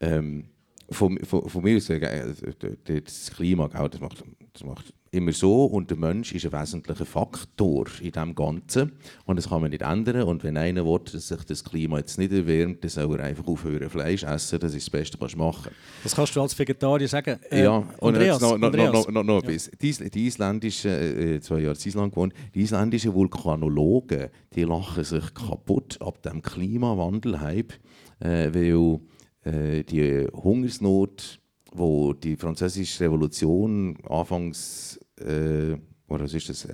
[0.00, 0.44] Ähm,
[0.90, 5.90] von, von, von, mir aus, äh, das Klima, das macht, das macht immer so und
[5.90, 8.92] der Mensch ist ein wesentlicher Faktor in dem Ganzen
[9.24, 12.18] und das kann man nicht ändern und wenn einer will, dass sich das Klima jetzt
[12.18, 15.38] nicht erwärmt, dann soll er einfach aufhören Fleisch essen, das ist das Beste, was du
[15.38, 15.76] machen kannst.
[16.04, 17.38] Das kannst du als Vegetarier sagen.
[17.50, 19.70] Äh, ja, und Andreas, jetzt noch, noch, noch, noch, noch etwas.
[19.80, 25.34] Die, die isländischen, äh, zwei Jahre in Island gewohnt, die isländischen Vulkanologen, die lachen sich
[25.34, 27.72] kaputt ab dem Klimawandel-Hype,
[28.20, 29.00] äh, weil
[29.42, 31.40] äh, die Hungersnot
[31.78, 35.76] wo die französische Revolution anfangs äh,
[36.08, 36.68] oder was ist das,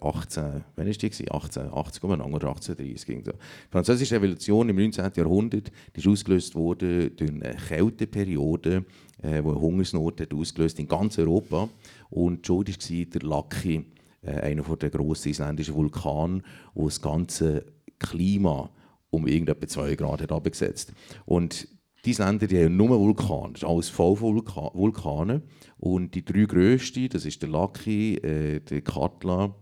[0.00, 3.32] 18, äh, wann ist die 1880 oder 1830 ging so.
[3.32, 5.10] Die französische Revolution im 19.
[5.16, 8.84] Jahrhundert ist ausgelöst worden durch eine Kälteperiode,
[9.22, 11.68] äh, wo eine Hungersnot hat ausgelöst in ganz Europa
[12.10, 13.84] und schuld war der Laki,
[14.22, 16.42] äh, einer der grossen isländischen Vulkane,
[16.74, 17.64] wo das ganze
[17.98, 18.70] Klima
[19.10, 20.92] um irgendetwa 2 Grad hat abgesetzt.
[21.26, 21.66] Und
[22.04, 25.42] diese Länder die haben nur Vulkane, das ist alles voll von Vulka Vulkanen.
[25.80, 29.54] Und die drei grössten, das ist der Laki, äh, der Katla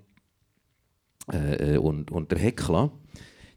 [1.33, 2.91] äh, äh, und, und der Hekla,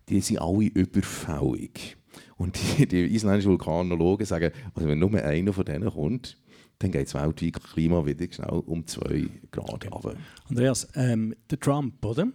[0.07, 1.97] die sind alle überfällig.
[2.37, 6.37] Und die, die isländischen Vulkanologen sagen, also wenn nur einer von denen kommt,
[6.77, 10.15] dann geht das weltweite Klima wieder schnell um 2 Grad runter.
[10.47, 12.27] Andreas, ähm, der Trump, oder?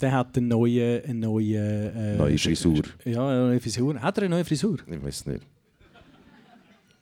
[0.00, 2.82] Der hat eine neue, eine neue, äh, neue Frisur.
[3.04, 4.00] Ja, eine neue Frisur.
[4.00, 4.78] Hat er eine neue Frisur?
[4.86, 5.42] Ich weiß nicht.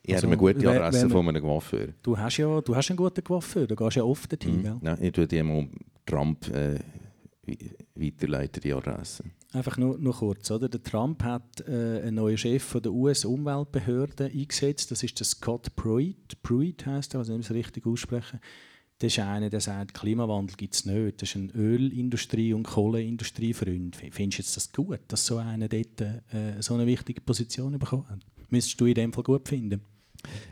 [0.06, 1.88] Ich also, habe eine gute Adresse wenn, von einem Coiffeur.
[2.02, 4.78] Du hast ja du hast einen guten Coiffeur, du gehst ja oft dorthin, mhm.
[4.82, 5.66] Nein, ich tue dir mal
[6.04, 6.78] Trump äh,
[7.94, 9.24] weiterleiten, die Adresse.
[9.54, 10.68] Einfach nur, nur kurz, oder?
[10.68, 15.74] Der Trump hat äh, einen neuen Chef von der US-Umweltbehörde eingesetzt, das ist der Scott
[15.74, 18.40] Pruitt, Pruitt heisst er, also ich es richtig aussprechen.
[18.98, 21.20] Das ist einer, der sagt, Klimawandel gibt es nicht.
[21.20, 23.96] Das ist ein Ölindustrie- und Kohleindustriefreund.
[23.96, 28.08] Findest du jetzt das gut, dass so einer dort äh, so eine wichtige Position bekommen
[28.08, 28.20] hat?
[28.50, 29.80] Müsstest du in dem Fall gut finden?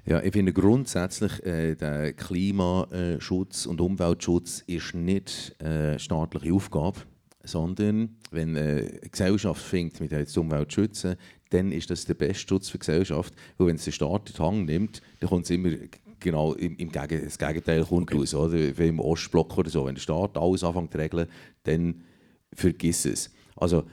[0.05, 7.01] Ja, ich finde grundsätzlich, äh, der Klimaschutz und Umweltschutz ist nicht äh, staatliche Aufgabe,
[7.45, 11.17] sondern wenn eine Gesellschaft fängt, mit der Umwelt zu schützen,
[11.51, 13.35] dann ist das der beste Schutz für die Gesellschaft.
[13.59, 15.71] Weil wenn es der Staat in den Hang nimmt, dann kommt es immer
[16.23, 18.19] genau im, im Gegen das Gegenteil kommt okay.
[18.19, 18.35] raus.
[18.35, 18.79] Oder?
[18.79, 19.85] Wie im Ostblock oder so.
[19.85, 21.29] Wenn der Staat alles anfängt zu regeln,
[21.65, 22.03] dann
[22.55, 23.31] vergiss es.
[23.57, 23.85] Also,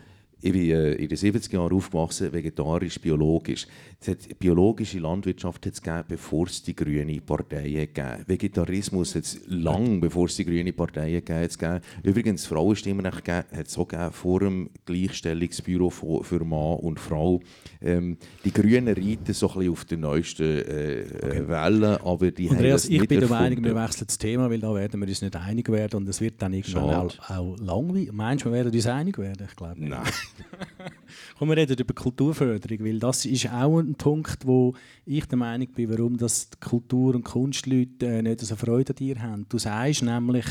[0.42, 3.68] ich bin äh, in den 70er Jahren aufgewachsen, vegetarisch, biologisch.
[4.02, 9.24] Es hat biologische Landwirtschaft hat es gegeben, bevor es die grüne Partei gegeben Vegetarismus hat
[9.24, 14.40] es lange, bevor es die grüne Partei gegeben Übrigens, Frauenstimmen hat es auch gegeben, vor
[14.40, 17.42] dem Gleichstellungsbüro für Mann und Frau.
[17.82, 21.48] Ähm, die Grünen reiten so ein bisschen auf der neuesten äh, okay.
[21.50, 24.74] Welle, aber die Andreas, haben ich bin der Meinung, wir wechseln das Thema, weil da
[24.74, 28.14] werden wir uns nicht einig werden und es wird dann irgendwann auch, auch langweilig.
[28.14, 29.46] Meinst du, wir werden uns einig werden?
[29.50, 30.04] Ich glaube Nein.
[31.38, 34.74] Komm, wir reden über Kulturförderung, weil das ist auch ein Punkt, wo
[35.06, 39.22] ich der Meinung bin, warum das Kultur- und Kunstleute äh, nicht so Freude an dir
[39.22, 39.46] haben.
[39.50, 40.46] Du sagst nämlich,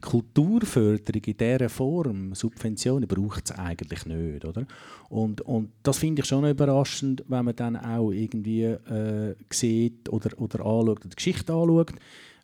[0.00, 4.44] Kulturförderung in dieser Form, Subventionen, braucht es eigentlich nicht.
[4.44, 4.64] Oder?
[5.08, 10.30] Und, und das finde ich schon überraschend, wenn man dann auch irgendwie äh, sieht oder,
[10.40, 11.94] oder anschaut, oder die Geschichte anschaut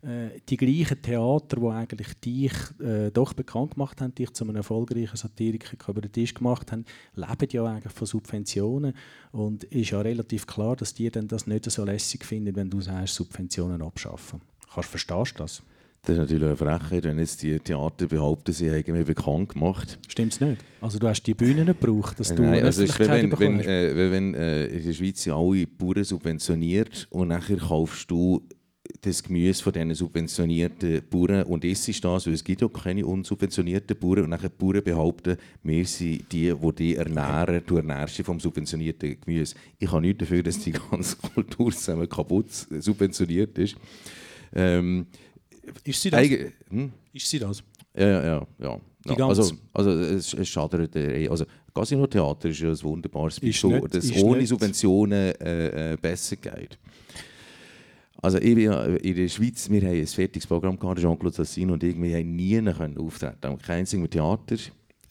[0.05, 4.55] äh, die gleichen Theater, die eigentlich dich äh, doch bekannt gemacht haben, dich zu einem
[4.55, 8.93] erfolgreichen Satiriker über den Tisch gemacht haben, leben ja eigentlich von Subventionen
[9.31, 12.81] und ist ja relativ klar, dass die dann das nicht so lässig finden, wenn du
[12.81, 14.41] sagst, Subventionen abschaffen.
[14.71, 15.63] Kannst, verstehst du das?
[16.03, 19.97] Das ist natürlich eine Frechheit, wenn jetzt die Theater behaupten, sie hätten mich bekannt gemacht.
[20.07, 20.63] Stimmt es nicht?
[20.79, 24.35] Also du hast die Bühnen gebraucht, dass du Nein, also ist, wenn, wenn, äh, wenn
[24.35, 28.43] äh, in der Schweiz alle Bauern subventioniert und nachher kaufst du
[29.01, 33.97] das Gemüse von diesen subventionierten Bauern und isst das, weil es gibt ja keine unsubventionierten
[33.97, 38.39] Bauern und dann die Bauern behaupten, wir sind die, die die ernähren, du ernährst vom
[38.39, 39.55] subventionierten Gemüse.
[39.79, 43.75] Ich habe nichts dafür, dass die ganze Kultur zusammen kaputt subventioniert ist.
[44.53, 45.07] Ähm,
[45.83, 46.27] ist sie das?
[46.69, 46.91] Hm?
[47.13, 47.63] Ist sie das?
[47.95, 48.79] Ja, ja, ja.
[49.05, 49.27] ja.
[49.27, 50.95] Also, also es, es schadet.
[51.29, 54.49] Also Casino-Theater ist ja ein wunderbares Beispiel, das ohne nicht.
[54.49, 56.77] Subventionen äh, äh, besser geht.
[58.25, 61.83] Also ich bin in der Schweiz, wir haben ein fertiges Programm gehabt, Jean-Claude Sassine und
[61.83, 64.55] ich, wir haben nie können auftreten, kein einziges Theater.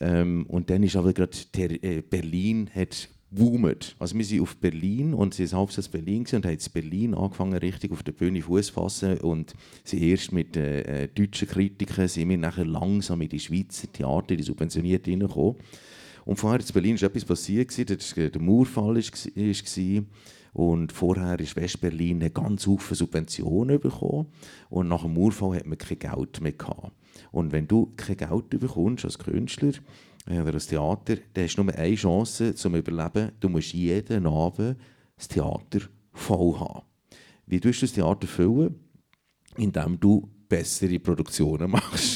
[0.00, 3.94] Ähm, und dann ist aber gerade äh, Berlin hat boomt.
[4.00, 7.57] Also wir sind auf Berlin und sie sind Hauptsitz Berlin und haben in Berlin angefangen,
[7.57, 12.29] richtig auf der Bühne Fuß fassen und sind erst mit äh, äh, deutschen Kritikern sind
[12.29, 15.55] wir nachher langsam in die Schweizer Theater, die subventioniert reingekommen.
[16.24, 18.96] Und vorher in Berlin ist etwas passiert, war der Mauerfall.
[18.96, 20.05] War,
[20.55, 24.29] und vorher ist Westberlin ganz viele Subventionen bekommen
[24.71, 26.93] und nach dem Mauerfall hat man kein Geld mehr gehabt.
[27.33, 29.73] Und wenn du kein Geld bekommst als Künstler
[30.27, 33.33] äh, oder als Theater, dann hast du nur eine Chance zum Überleben.
[33.40, 34.77] Du musst jeden Abend
[35.17, 35.81] das Theater
[36.12, 36.83] voll haben.
[37.47, 38.77] Wie tust du das Theater füllen?
[39.57, 42.13] Indem du bessere Produktionen machst.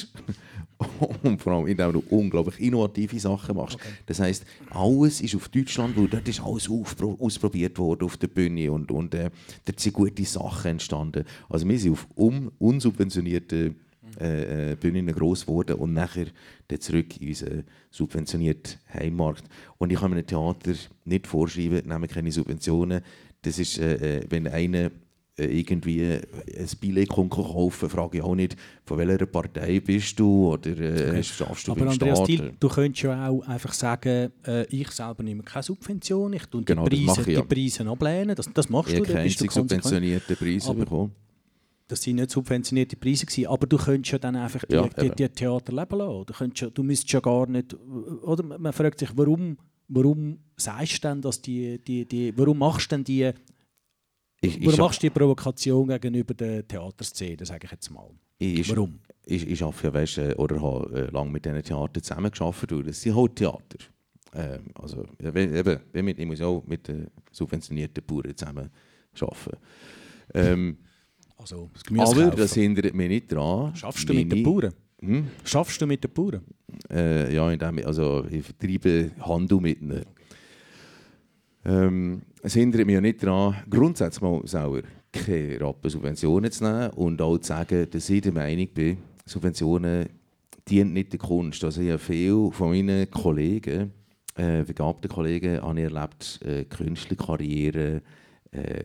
[1.22, 3.76] und vor allem, indem du unglaublich innovative Sachen machst.
[3.76, 3.88] Okay.
[4.06, 8.70] Das heisst, alles ist auf Deutschland, weil dort ist alles ausprobiert worden auf der Bühne
[8.72, 9.30] und, und äh,
[9.64, 11.24] dort sind gute Sachen entstanden.
[11.48, 13.76] Also wir sind auf un unsubventionierten
[14.20, 16.26] äh, äh, Bühnen gross geworden und nachher
[16.66, 19.44] dann zurück in unseren subventionierten Heimmarkt.
[19.76, 20.72] Und ich kann mir ein Theater
[21.04, 23.02] nicht vorschreiben, nehmen keine Subventionen.
[23.42, 24.90] Das ist, äh, äh wenn einer
[25.38, 31.22] irgendwie ein Billett kaufen frage ich auch nicht, von welcher Partei bist du oder äh,
[31.22, 35.42] schaffst du Aber Andreas Dill, du könntest ja auch einfach sagen, äh, ich selber nehme
[35.42, 37.40] keine Subvention, ich tue genau, die, Preise, ja.
[37.40, 39.04] die Preise ablehnen, das, das machst ich du.
[39.24, 41.12] Ich habe subventionierte Preise aber bekommen.
[41.88, 45.10] Das waren nicht subventionierte Preise, gewesen, aber du könntest ja dann einfach die, ja, die,
[45.10, 46.26] die Theater leben lassen.
[46.26, 47.74] Du, ja, du müsstest ja gar nicht,
[48.22, 49.56] oder man fragt sich, warum,
[49.88, 53.32] warum sagst du denn, dass die, die, die, warum machst du denn die
[54.40, 58.08] ich, Warum machst du die Provokation gegenüber der Theaterszene, sage ich jetzt mal?
[58.38, 59.00] Ich, Warum?
[59.26, 62.86] Ich, ich, arbeite ja, weißt, äh, oder habe äh, lange mit diesen Theatern zusammengearbeitet.
[62.86, 63.78] Das sind halt Theater.
[64.34, 68.70] Ähm, also, eben, ich muss auch mit den subventionierten Bauern zusammen
[69.20, 69.58] arbeiten.
[70.34, 70.78] Ähm,
[71.36, 73.74] also, das aber das hindert mich nicht daran.
[73.74, 74.72] Schaffst du mit den Bauern?
[75.00, 75.28] Hm?
[75.44, 76.44] Schaffst du mit den Bauern?
[76.90, 80.04] Äh, ja, indem ich, also, ich vertreibe Handel mit ihnen.
[81.64, 86.90] Ähm, es hindert mich ja nicht daran, grundsätzlich mal selber keine Rappen Subventionen zu nehmen
[86.90, 90.08] und auch zu sagen, dass ich der Meinung bin, Subventionen
[90.68, 91.64] dienen nicht der Kunst.
[91.64, 93.92] Also ich habe viele von meinen Kollegen,
[94.36, 98.02] äh, begabten Kollegen, habe erlebt, äh, Künstlerkarriere
[98.52, 98.84] äh,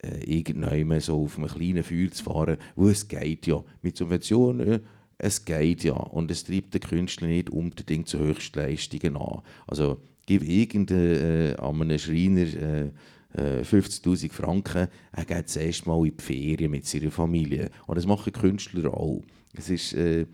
[0.00, 3.62] äh, irgendwann so auf einem kleinen Feuer zu fahren, wo es geht ja.
[3.82, 4.80] Mit Subventionen,
[5.18, 5.94] es geht ja.
[5.94, 9.42] Und es treibt den Künstler nicht unbedingt zu Höchstleistungen an.
[9.66, 12.90] Also gib irgendeinem äh, Schreiner
[13.34, 17.70] äh, 50'000 äh, Franken, er geht zuerst mal in die Ferien mit seiner Familie.
[17.86, 19.22] Und das machen Künstler auch.
[19.54, 20.26] Es, ist, äh, äh,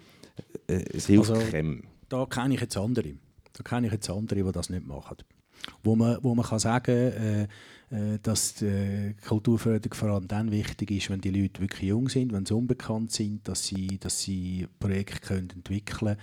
[0.66, 1.84] es hilft also, keinem.
[2.08, 3.14] Da kenne ich jetzt andere.
[3.52, 5.18] Da kenne ich jetzt andere, die das nicht machen.
[5.84, 10.90] Wo man, wo man kann sagen äh, äh dass die Kulturförderung vor allem dann wichtig
[10.90, 14.66] ist, wenn die Leute wirklich jung sind, wenn sie unbekannt sind, dass sie, dass sie
[14.80, 16.16] Projekte können entwickeln können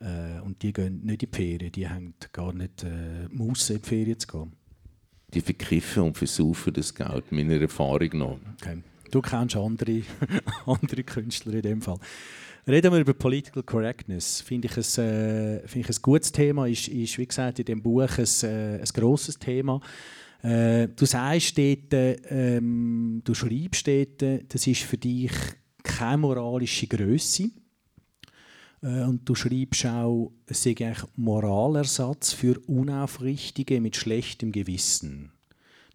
[0.00, 3.82] äh, und die gehen nicht in die Ferien, die haben gar nicht äh, Musse in
[3.82, 4.52] die Ferien zu gehen.
[5.34, 8.36] Die verkiffen und versaufen das Geld, meiner Erfahrung nach.
[8.60, 8.78] Okay.
[9.10, 10.02] Du kennst andere,
[10.66, 11.98] andere Künstler in dem Fall.
[12.68, 14.40] Reden wir über Political Correctness.
[14.40, 16.66] Finde ich, ein, äh, find ich ein gutes Thema.
[16.66, 19.80] Ist, ist, wie gesagt, in dem Buch ein, äh, ein grosses Thema.
[20.42, 25.30] Äh, du sagst dort, ähm, du schreibst dort, das ist für dich
[25.82, 27.50] keine moralische Größe
[28.86, 35.32] und du schreibst auch, es sei eigentlich Moralersatz für Unaufrichtige mit schlechtem Gewissen.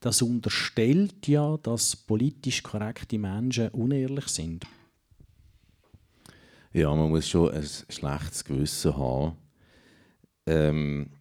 [0.01, 4.65] Das unterstellt ja, dass politisch korrekte Menschen unehrlich sind.
[6.73, 9.37] Ja, man muss schon ein schlechtes Gewissen haben.
[10.45, 11.11] Ähm,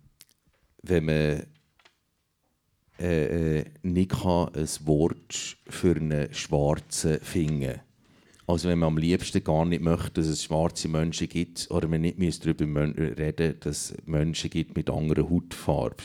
[0.83, 1.47] wenn man
[2.99, 7.90] äh, äh nicht kann ein Wort für einen Schwarzen finden kann
[8.51, 12.01] also wenn man am liebsten gar nicht möchte, dass es schwarze Menschen gibt oder man
[12.01, 15.97] nicht darüber reden dass es Menschen gibt mit anderer Hautfarbe.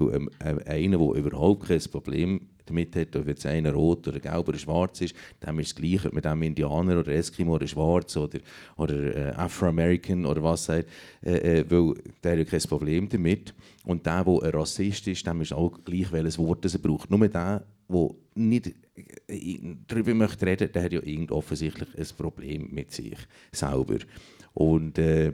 [0.00, 4.48] Ähm, äh, einer, der überhaupt kein Problem damit hat, ob jetzt einer rot oder gelb
[4.48, 5.14] oder schwarz ist,
[5.46, 8.38] dem ist es gleich, ob man dem Indianer oder Eskimo oder schwarz oder,
[8.76, 10.88] oder äh, Afro-American oder was sagt,
[11.22, 13.54] äh, äh, weil der hat kein Problem damit.
[13.84, 17.10] Und der, der ein Rassist ist, dem ist auch gleich, welches Wort er braucht.
[17.10, 18.72] Nur der, der nicht
[19.86, 21.00] darüber möchte reden, der hat ja
[21.30, 23.18] offensichtlich ein Problem mit sich
[23.50, 23.98] selber.
[24.54, 25.32] Und äh,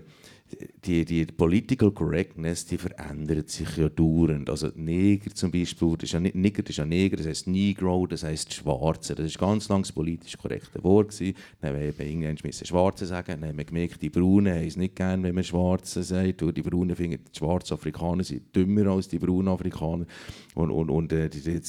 [0.84, 4.48] die, die Political Correctness, die verändert sich ja dauernd.
[4.48, 8.06] Also Neger zum Beispiel, das ist ja, Neger, das ist ja Neger, das heisst Negro,
[8.06, 9.14] das heisst Schwarze.
[9.14, 11.36] Das ist ganz lange das politisch korrekte Wort gewesen.
[11.60, 14.96] Dann haben wir irgendwann Schwarze sagen, dann haben wir gemerkt, die Braunen haben es nicht
[14.96, 19.08] gern, wenn man Schwarze sagt, und die Braunen finden, die schwarzen Afrikaner sind dümmer als
[19.08, 20.06] die braunen Afrikaner
[20.54, 21.60] und, und, und äh, die, die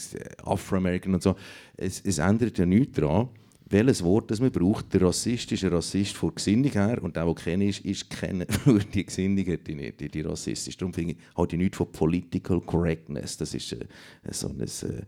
[0.44, 1.36] Afro-American und so.
[1.76, 3.30] Es, es ändert ja nichts daran
[3.70, 4.94] welches Wort das man braucht.
[4.94, 8.46] Der Rassist ist ein Rassist von Gesinnung her und der, der kenne ist, ist kennen,
[8.94, 10.78] die Gesinnung hat die nicht, die, die rassistisch.
[10.78, 13.38] Darum finde ich, halt nichts von Political Correctness.
[13.38, 13.86] Das ist äh,
[14.32, 15.04] so eine, äh,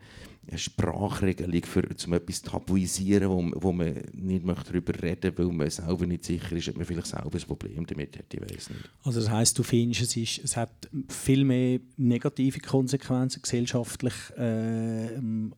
[0.47, 5.69] eine Sprachregelung, für, um etwas tabuisieren, wo, wo man nicht möchte darüber reden weil man
[5.69, 8.33] selber nicht sicher ist, ob man vielleicht selber ein Problem damit hat.
[8.33, 8.89] Ich weiß nicht.
[9.03, 15.09] Also das heisst, du findest, es, ist, es hat viel mehr negative Konsequenzen gesellschaftlich, äh,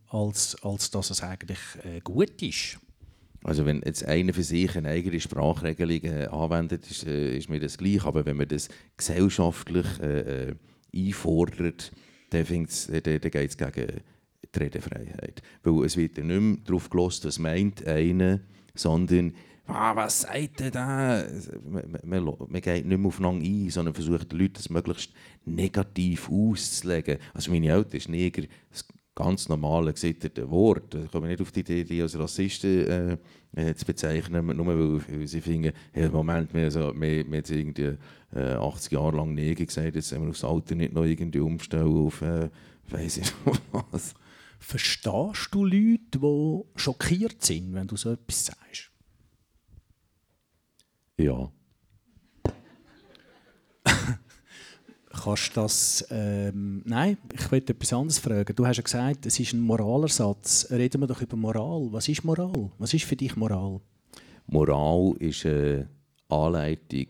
[0.08, 2.80] als, als dass es eigentlich äh, gut ist?
[3.44, 7.60] Also wenn jetzt einer für sich eine eigene Sprachregelung äh, anwendet, ist, äh, ist, mir
[7.60, 8.06] das gleich.
[8.06, 10.56] Aber wenn man das gesellschaftlich äh, äh
[10.96, 11.92] einfordert,
[12.30, 14.02] dann, dann, dann geht es gegen
[14.54, 15.42] die Redefreiheit.
[15.64, 18.42] Weil es wird ja nicht mehr darauf gelost, was meint einer,
[18.76, 19.34] sondern
[19.66, 21.26] ah, was sagt der da?
[21.64, 25.14] Man, man, man geht nicht mehr aufeinander ein, sondern versucht den Leuten das möglichst
[25.46, 27.18] negativ auszulegen.
[27.34, 28.44] Also meine Eltern ist Neger,
[29.16, 30.94] ganz normale, gesitterte Wort.
[30.94, 33.18] Da kommen nicht auf die Idee, die als Rassisten äh,
[33.56, 37.58] äh, zu bezeichnen, nur weil, weil sie finden, hey, Moment, wir, also, wir, wir haben
[37.58, 37.98] irgendwie
[38.36, 42.08] äh, 80 Jahre lang Neger gesagt, jetzt haben wir aufs Alter nicht noch irgendwie umstellen
[42.08, 42.50] auf, äh,
[42.90, 43.32] weiss ich
[43.72, 44.14] was.
[44.60, 48.92] Verstehst du Leute, die schockiert sind, wenn du so etwas sagst?
[51.18, 51.52] Ja.
[55.14, 56.08] Kannst du das.
[56.10, 58.56] Ähm, nein, ich wollte etwas anderes fragen.
[58.56, 60.68] Du hast ja gesagt, es ist ein Moralersatz.
[60.72, 61.88] Reden wir doch über Moral.
[61.92, 62.72] Was ist Moral?
[62.80, 63.80] Was ist für dich Moral?
[64.48, 65.88] Moral ist eine
[66.30, 67.08] Anleitung,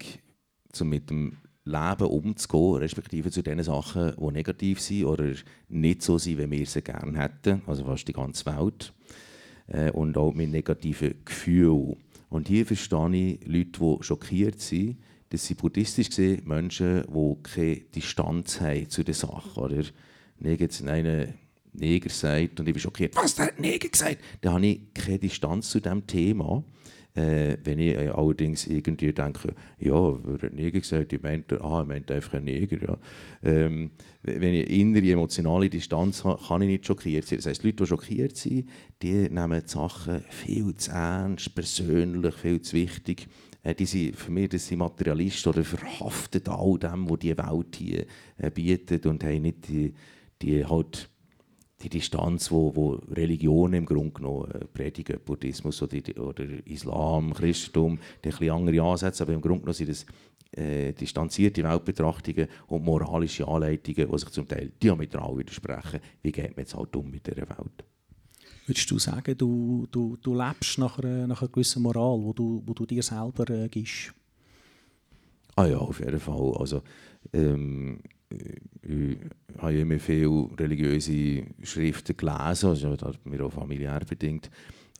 [0.81, 5.33] um mit dem Leben umzugehen, respektive zu den Sachen, die negativ sind oder
[5.69, 8.93] nicht so sind, wie wir sie gerne hätten, also fast die ganze Welt.
[9.67, 11.95] Äh, und auch mit negativen Gefühlen.
[12.29, 14.97] Und hier verstehe ich Leute, die schockiert sind,
[15.33, 19.59] dass sie buddhistisch gesehen Menschen, die keine Distanz haben zu der Sache.
[19.59, 19.83] Oder
[20.37, 21.33] wenn jetzt einen
[21.73, 24.19] Neger sagt und ich bin schockiert, was, der hat Neger gesagt?
[24.41, 26.63] Dann habe ich keine Distanz zu diesem Thema.
[27.15, 31.13] Äh, wenn ich äh, allerdings irgendwie denke, ja, hat Neger gesagt?
[31.13, 32.77] Ich meinte, ah, ich meinte einfach einen Neger.
[32.87, 32.97] Ja.
[33.41, 33.89] Ähm,
[34.21, 37.39] wenn ich innere emotionale Distanz habe, kann ich nicht schockiert sein.
[37.39, 38.69] Das heisst, Leute, die schockiert sind,
[39.01, 43.27] die nehmen die Sachen viel zu ernst, persönlich, viel zu wichtig.
[43.63, 47.75] Äh, die sind, für mich das sind Materialisten oder verhaftet all dem, was die Welt
[47.75, 48.05] hier
[48.37, 49.93] äh, bietet und haben nicht die,
[50.41, 51.09] die halt
[51.81, 57.99] die Distanz, wo, wo Religionen im Grunde genommen äh, predigen, Buddhismus oder, oder Islam, Christentum,
[58.23, 60.05] die ein bisschen andere Ansätze, aber im Grunde genommen sind das
[60.51, 65.99] äh, distanzierte Weltbetrachtungen und moralische Anleitungen, die sich zum Teil diametral widersprechen.
[66.21, 67.83] Wie geht man jetzt halt um mit dieser Welt?
[68.65, 72.63] Würdest du sagen, du, du, du lebst nach einer, nach einer gewissen Moral, wo du,
[72.65, 74.13] wo du dir selber äh, gibst?
[75.55, 76.53] Ah ja, auf jeden Fall.
[76.57, 76.81] Also,
[77.33, 77.99] ähm,
[78.81, 79.17] ich
[79.59, 84.49] habe immer viele religiöse Schriften gelesen, also das hat mir auch familiär bedingt.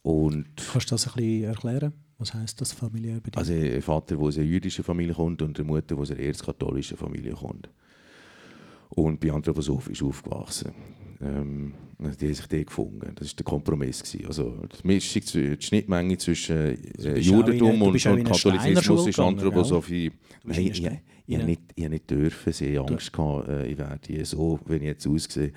[0.04, 1.94] Und Kannst du das ein bisschen erklären?
[2.18, 3.38] Was heisst das familiär bedingt?
[3.38, 6.20] Also ein Vater, der aus einer jüdischen Familie kommt und eine Mutter, die aus einer
[6.20, 7.70] erzkatholischen Familie kommt.
[8.90, 10.72] Und bin anthroposophisch aufgewachsen.
[11.24, 13.12] Ähm, die haben sich dort gefunden.
[13.16, 14.04] Das war der Kompromiss.
[14.04, 14.28] Gewesen.
[14.28, 20.12] Also die, Mischung, die Schnittmenge zwischen äh, Judentum und, und Katholizismus ist Anthroposophie.
[20.44, 21.46] Nein, ich, ich, ich, ja.
[21.46, 22.52] nicht, ich nicht dürfen.
[22.52, 25.54] Sie hatten Angst, gehabt, äh, ich werde so, wenn ich jetzt aussehe.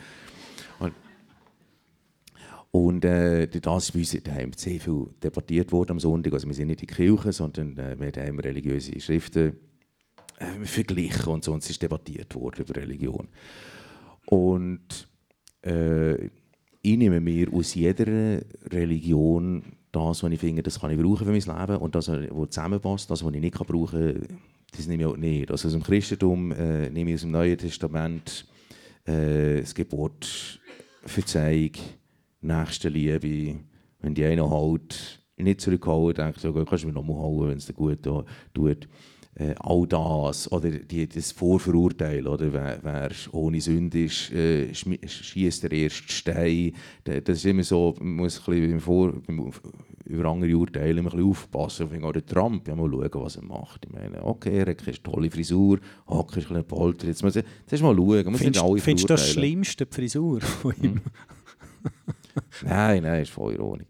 [2.70, 6.34] Und, äh, das ist bei uns daheim sehr viel debattiert worden am Sonntag.
[6.34, 9.56] Also wir sind nicht in der Kirche, sondern äh, wir haben religiöse Schriften
[10.38, 11.52] äh, verglichen und so.
[11.52, 13.28] Und es ist debattiert worden über Religion.
[14.26, 15.08] Und
[15.66, 16.30] äh,
[16.82, 18.40] ich nehme mir aus jeder
[18.70, 22.50] Religion das, was ich finde, das kann ich brauchen für mein Leben und das, was
[22.50, 24.38] zusammenpasst, das, was ich nicht brauchen kann,
[24.76, 25.50] das nehme ich auch nicht.
[25.50, 28.46] Also aus dem Christentum äh, nehme ich aus dem Neuen Testament
[29.04, 30.60] äh, das Gebot
[31.04, 31.72] Verzeihung,
[32.40, 33.58] Nächstenliebe,
[34.00, 37.66] wenn die einer halt nicht zurückhauen, denkt so, kannst du mir nochmal hauen, wenn es
[37.66, 38.88] dir gut tut
[39.38, 45.64] äh, all das oder die, das Vorverurteilen, oder wer, wer ohne Sünde ist, äh, schießt
[45.64, 46.72] der erste Stein.
[47.04, 49.12] Das ist immer so, man muss ein bisschen Vor,
[50.06, 52.04] über andere Urteile ein bisschen aufpassen.
[52.04, 53.84] Auch der Trump, ja, mal schauen, was er macht.
[53.84, 57.06] Ich meine, okay, er hat eine tolle Frisur, okay, ist ein bisschen Polter.
[57.06, 58.36] Jetzt muss jetzt mal schauen.
[58.36, 60.94] Findest, findest du das Schlimmste, die Frisur von ihm?
[60.94, 61.00] Hm.
[62.64, 63.86] nein, nein, ist voll ironisch.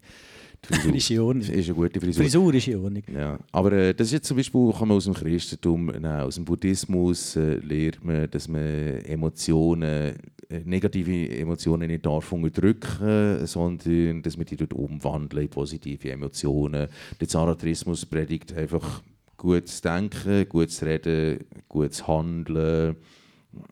[0.63, 1.49] Frisur ist in Ordnung.
[1.49, 2.23] Ist eine gute Frisur.
[2.23, 3.03] Frisur ist in Ordnung.
[3.13, 3.39] Ja.
[3.51, 6.05] Aber äh, das ist jetzt zum Beispiel, kann man aus dem Christentum, nehmen.
[6.05, 10.15] aus dem Buddhismus äh, lernt man, dass man Emotionen,
[10.49, 16.87] äh, negative Emotionen nicht darf unterdrücken, sondern dass man die dort umwandeln in positive Emotionen.
[17.19, 19.01] Der Zarathrismus predigt einfach
[19.37, 22.95] gutes Denken, gutes Reden, gutes Handeln.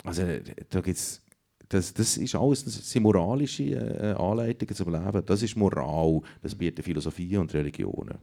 [0.04, 0.24] Also
[0.70, 1.22] da gibt es
[1.70, 5.26] das, das ist alles das sind moralische äh, Anleitungen zum Leben.
[5.26, 6.22] Das ist Moral.
[6.42, 8.18] Das bieten Philosophie und Religionen.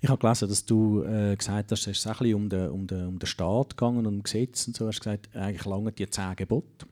[0.00, 3.06] Ich habe gelesen, dass du äh, gesagt hast, es ist ein um den, um, den,
[3.06, 4.84] um den Staat gegangen und um Gesetz und so.
[4.84, 6.86] Du hast gesagt, eigentlich lange die zehn Gebote.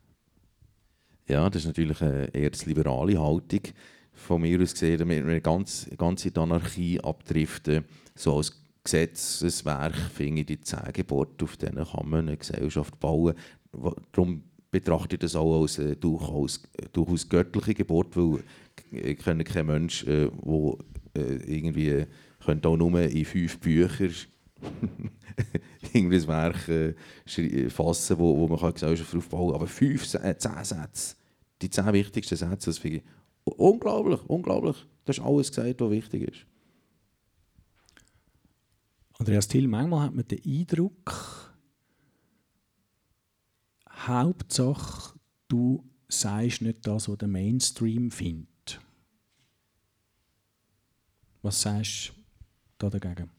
[1.28, 3.60] Ja, das ist natürlich eine eher eine liberale Haltung.
[4.12, 7.84] Von mir aus gesehen, damit wir ganz, ganze Anarchie abdriften,
[8.14, 13.34] so als Gesetzeswerk finde ich die zehn Gebote, auf denen kann man eine Gesellschaft bauen.
[14.12, 14.44] Darum
[14.74, 16.60] betrachte das auch als äh, durchaus,
[16.92, 18.42] durchaus göttliche Gebot, weil
[18.90, 20.32] ich kenne keinen Menschen, der
[21.14, 22.06] äh, äh, irgendwie
[22.44, 24.12] könnte auch nur in fünf Büchern
[25.92, 29.54] irgendwie ein Werk äh, fassen, wo, wo man kann Gesellschaft aufbauen kann.
[29.54, 31.14] Aber fünf, äh, zehn Sätze,
[31.62, 33.02] die zehn wichtigsten Sätze, das finde ich
[33.44, 34.76] unglaublich, unglaublich.
[35.04, 36.46] Das ist alles gesagt, was wichtig ist.
[39.20, 41.53] Andreas Till, manchmal hat man den Eindruck,
[43.96, 45.18] Hauptsache,
[45.48, 48.80] du sagst nicht das, was der Mainstream findet.
[51.42, 52.12] Was sagst
[52.78, 53.30] du da dagegen?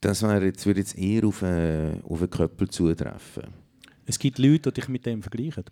[0.00, 3.44] Das wäre jetzt, würde jetzt eher auf einen, auf einen Köppel zutreffen.
[4.06, 5.64] Es gibt Leute, die dich mit dem vergleichen.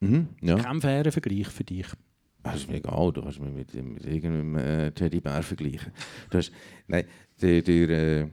[0.00, 0.56] Mhm, ja.
[0.56, 1.86] Kein fairer Vergleich für dich.
[2.42, 5.92] Das ist mir egal, du kannst mich mit, mit irgendeinem äh, Teddybär vergleichen.
[6.30, 6.52] Du hast,
[6.86, 7.06] nein,
[7.40, 8.28] der, der, äh,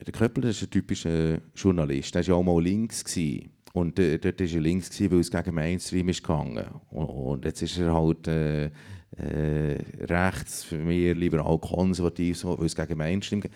[0.00, 2.14] der Köppel ist ein typischer Journalist.
[2.14, 3.04] Der war ja auch mal links.
[3.04, 3.50] Gewesen.
[3.74, 7.44] Und äh, dort war er links, gewesen, weil es gegen Mainstream ist gegangen und, und
[7.44, 12.96] jetzt ist er halt äh, äh, rechts, für mich liberal konservativ, so, weil es gegen
[12.96, 13.50] Mainstream geht.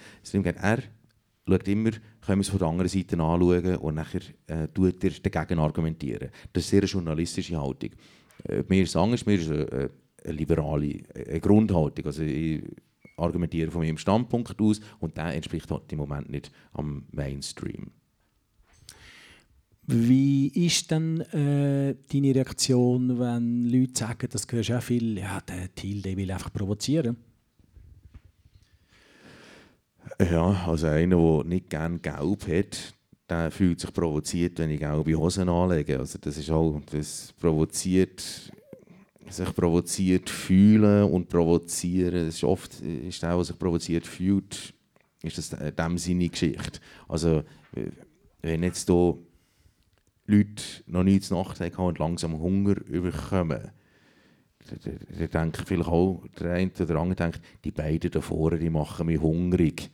[0.56, 0.82] Er
[1.46, 5.10] schaut immer, können wir es von der anderen Seite anschauen und nachher äh, tut er
[5.10, 6.30] dagegen argumentieren.
[6.52, 7.90] Das ist eine sehr journalistische Haltung.
[8.48, 9.88] Äh, mir ist es anders, mir ist eine, äh,
[10.24, 12.06] eine liberale eine Grundhaltung.
[12.06, 12.64] Also ich
[13.18, 17.90] argumentiere von meinem Standpunkt aus und der entspricht halt im Moment nicht am Mainstream.
[19.90, 25.74] Wie ist dann äh, deine Reaktion, wenn Leute sagen, das gehört auch viel, ja, der
[25.74, 27.16] Thiel, der will einfach provozieren?
[30.20, 32.94] Ja, also einer, der nicht gerne gelb hat,
[33.30, 35.98] der fühlt sich provoziert, wenn ich gelbe Hosen anlege.
[35.98, 38.52] Also das ist auch, das provoziert,
[39.30, 42.26] sich provoziert fühlen und provozieren.
[42.26, 44.74] Das ist oft ist der, der sich provoziert fühlt,
[45.22, 46.80] ist das in dem Sinne Geschichte.
[47.08, 47.42] Also
[48.42, 49.18] wenn jetzt hier
[50.26, 53.70] Leute noch nichts Nacht haben und langsam Hunger bekommen,
[54.68, 59.06] dann denke vielleicht auch der eine oder andere denkt, die beiden da vorne, die machen
[59.06, 59.90] mich hungrig.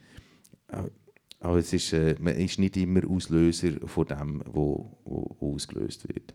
[1.39, 4.97] Aber es ist, äh, man ist nicht immer Auslöser von dem, wo
[5.39, 6.33] ausgelöst wird.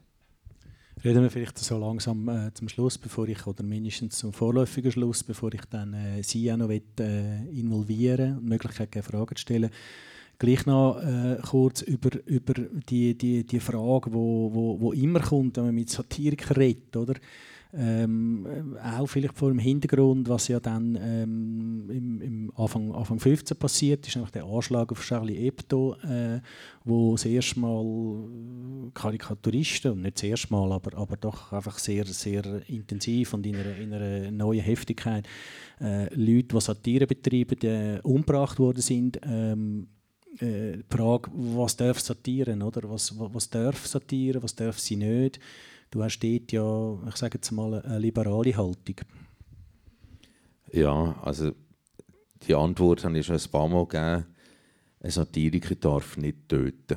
[1.03, 5.25] Reden wir vielleicht so langsam äh, zum Schluss, bevor ich, oder mindestens zum vorläufigen Schluss,
[5.25, 9.41] bevor ich dann äh, Sie auch noch will, äh, involvieren und Möglichkeit geben, Fragen zu
[9.41, 9.71] stellen.
[10.39, 12.53] Gleich noch äh, kurz über, über
[12.89, 16.95] die, die, die Frage, die wo, wo, wo immer kommt, wenn man mit Satirikern redet,
[16.95, 17.15] oder?
[17.73, 23.57] Ähm, auch vielleicht vor dem Hintergrund, was ja dann ähm, im, im Anfang, Anfang 15
[23.57, 26.41] passiert ist, nämlich der Anschlag auf Charlie Hebdo, äh,
[26.85, 32.05] wo das erste Mal Karikaturisten, und nicht das erste Mal, aber, aber doch einfach sehr,
[32.07, 35.29] sehr intensiv und in einer, in einer neuen Heftigkeit,
[35.81, 39.21] äh, Leute, die Satire betreiben, äh, umgebracht worden sind.
[39.23, 39.87] Ähm,
[40.39, 42.89] äh, die Frage, was darf Satiren, oder?
[42.91, 45.39] Was, was, was darf Satire, was darf sie nicht?
[45.91, 48.97] Du hast dort ja, ich sage jetzt mal, eine liberale Haltung.
[50.73, 51.53] Ja, also
[52.47, 54.27] die Antwort habe ich schon ein paar Mal gegeben.
[55.01, 56.97] Ein Satiriker darf nicht töten.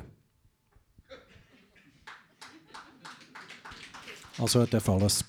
[4.38, 5.24] Also er darf alles.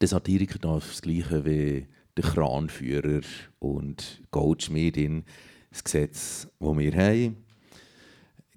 [0.00, 1.86] Der Satiriker darf das Gleiche wie
[2.16, 3.20] der Kranführer
[3.58, 5.24] und Goldschmiedin.
[5.70, 7.43] Das Gesetz, das wir haben,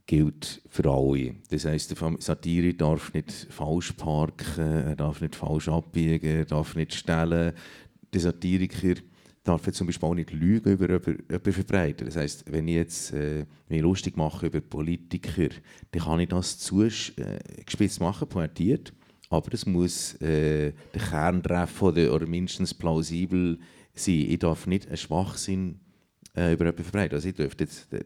[0.08, 1.36] gilt für alle.
[1.50, 6.76] Das heisst, der Satire darf nicht falsch parken, er darf nicht falsch abbiegen, er darf
[6.76, 7.54] nicht stellen.
[8.14, 8.96] Der Satiriker
[9.44, 12.08] darf jetzt zum Beispiel auch nicht lügen über jemanden verbreiten.
[12.08, 15.50] Das heisst, wenn ich jetzt äh, mich lustig mache über Politiker,
[15.92, 18.94] dann kann ich das zugespitzt äh, machen, pointiert.
[19.30, 23.60] Aber es muss äh, der Kern treffen oder, oder mindestens plausibel
[23.94, 24.26] sein.
[24.30, 25.80] Ich darf nicht einen Schwachsinn
[26.36, 27.16] äh, über jemanden verbreiten.
[27.16, 28.04] Also ich dürfte jetzt, äh,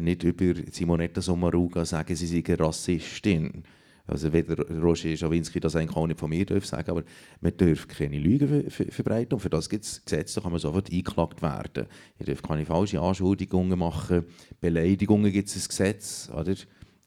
[0.00, 3.64] nicht über Simonetta Sommaruga sagen, sie sei eine Rassistin.
[4.08, 7.02] Also weder Roger Schawinski das eigentlich auch nicht von mir darf sagen, aber
[7.40, 10.92] man darf keine Lügen verbreiten und für das gibt es Gesetze, da kann man sofort
[10.92, 11.86] eingeklagt werden.
[12.18, 14.24] Ich darf keine falschen Anschuldigungen machen,
[14.60, 16.54] Beleidigungen gibt es ein Gesetz, oder?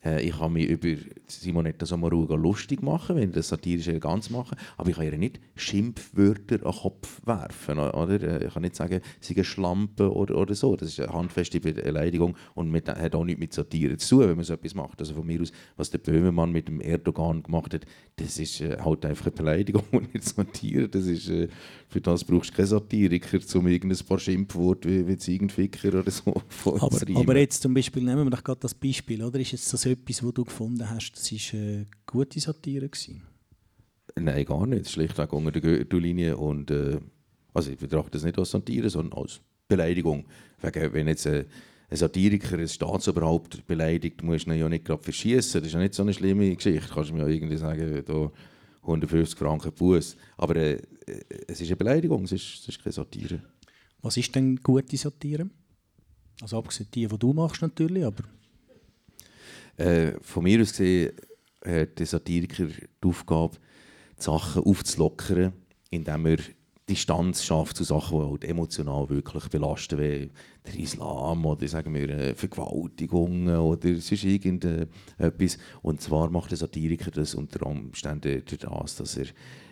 [0.03, 4.89] Äh, ich kann mich über Simonetta Sommaruga lustig machen, wenn das satirische ganz machen, aber
[4.89, 7.79] ich kann ihr nicht Schimpfwörter an den Kopf werfen.
[7.79, 8.21] Oder?
[8.21, 10.75] Äh, ich kann nicht sagen, sie ist Schlampe oder, oder so.
[10.75, 14.35] Das ist eine handfeste Beleidigung und mit, hat auch nichts mit Satire zu tun, wenn
[14.35, 14.99] man so etwas macht.
[14.99, 17.85] Also von mir aus, was der Böhmermann mit dem Erdogan gemacht hat,
[18.15, 20.87] das ist äh, halt einfach eine Beleidigung und nicht Satire.
[20.87, 21.29] Das ist,
[21.89, 26.31] für das brauchst du keinen Satiriker, um irgendein paar Schimpfworte wie, wie Ziegenficker oder so
[26.65, 29.39] aber, aber jetzt zum Beispiel, nehmen wir doch gerade das Beispiel, oder?
[29.39, 32.87] Ist jetzt das etwas, was du gefunden hast, das war eine gute Satire?
[32.87, 33.23] Gewesen?
[34.15, 34.89] Nein, gar nicht.
[34.89, 36.37] Schlichtweg unter der Gürtellinie.
[36.37, 36.99] Und, äh,
[37.53, 40.25] also ich betrachte das nicht als Satire, sondern als Beleidigung.
[40.61, 41.45] Wenn jetzt äh,
[41.89, 45.61] ein Satiriker ein Staatsoberhaupt beleidigt, muss du ihn ja nicht gerade verschießen.
[45.61, 46.87] Das ist ja nicht so eine schlimme Geschichte.
[46.93, 48.31] Kannst du mir ja irgendwie sagen, da
[48.89, 50.15] 150 Franken Buß.
[50.37, 50.81] Aber äh,
[51.47, 53.41] es ist eine Beleidigung, es ist, es ist keine Satire.
[54.01, 55.49] Was ist denn gute Satire?
[56.41, 58.23] Also abgesehen die, die du machst natürlich, aber...
[59.77, 61.11] Äh, von mir aus gesehen
[61.63, 63.57] hat der Satiriker die Aufgabe,
[64.17, 65.53] die Sachen aufzulockern,
[65.89, 66.37] indem er
[66.89, 70.31] Distanz schafft zu Sachen, die halt emotional wirklich belasten, wie
[70.65, 75.57] der Islam oder sagen wir äh, Vergewaltigungen oder sonst irgendetwas.
[75.81, 79.27] Und zwar macht der Satiriker das unter Umständen das, dass er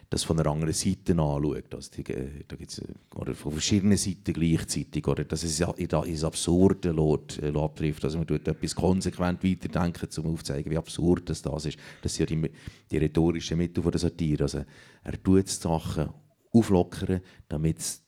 [0.09, 1.73] das von einer anderen Seite anschaut.
[1.73, 5.05] Also die, äh, da gibt's, äh, oder von verschiedenen Seiten gleichzeitig.
[5.07, 8.05] Oder dass es ins Absurde lässt, abtrifft.
[8.05, 11.77] Also man tut etwas konsequent weiterdenken, um aufzuzeigen, wie absurd das, ist.
[12.01, 12.51] Das sind ja die,
[12.91, 14.43] die rhetorischen Mittel der Satire.
[14.43, 14.63] Also
[15.03, 16.09] er tut Sachen
[16.51, 18.03] auflockern, damit es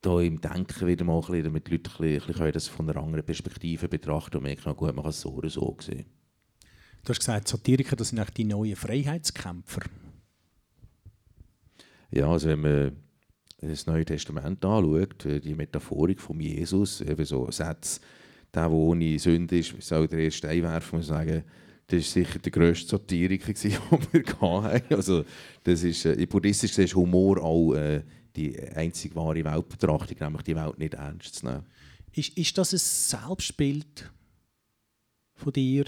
[0.00, 2.90] da im Denken wieder mal ein bisschen, damit die Leute ein bisschen, ein das von
[2.90, 6.06] einer anderen Perspektive betrachten und merken, gut, man kann es so oder so sehen.
[7.04, 9.82] Du hast gesagt, Satiriker das sind die neuen Freiheitskämpfer.
[12.10, 12.96] Ja, also wenn man
[13.60, 18.00] das Neue Testament anschaut, äh, die Metaphorik von Jesus, eben so Sätze,
[18.54, 21.44] der, der ohne Sünde ist, soll der erste Stein werfen und sagen,
[21.92, 23.72] das war sicher der grösste Satiriker, den
[24.12, 24.94] wir hatten.
[24.94, 25.24] Also,
[25.62, 28.02] das ist, äh, buddhistisch ist Humor auch äh,
[28.34, 31.66] die einzig wahre Weltbetrachtung, nämlich die Welt nicht ernst zu nehmen.
[32.12, 34.10] Ist, ist das ein Selbstbild
[35.34, 35.84] von dir,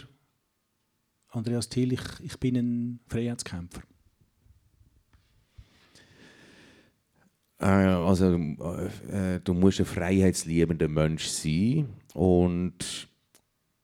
[1.29, 1.95] Andreas Thiel?
[1.95, 3.83] Ich, ich bin ein Freiheitskämpfer.
[7.59, 13.09] Äh, also, äh, du musst ein freiheitsliebender Mensch sein und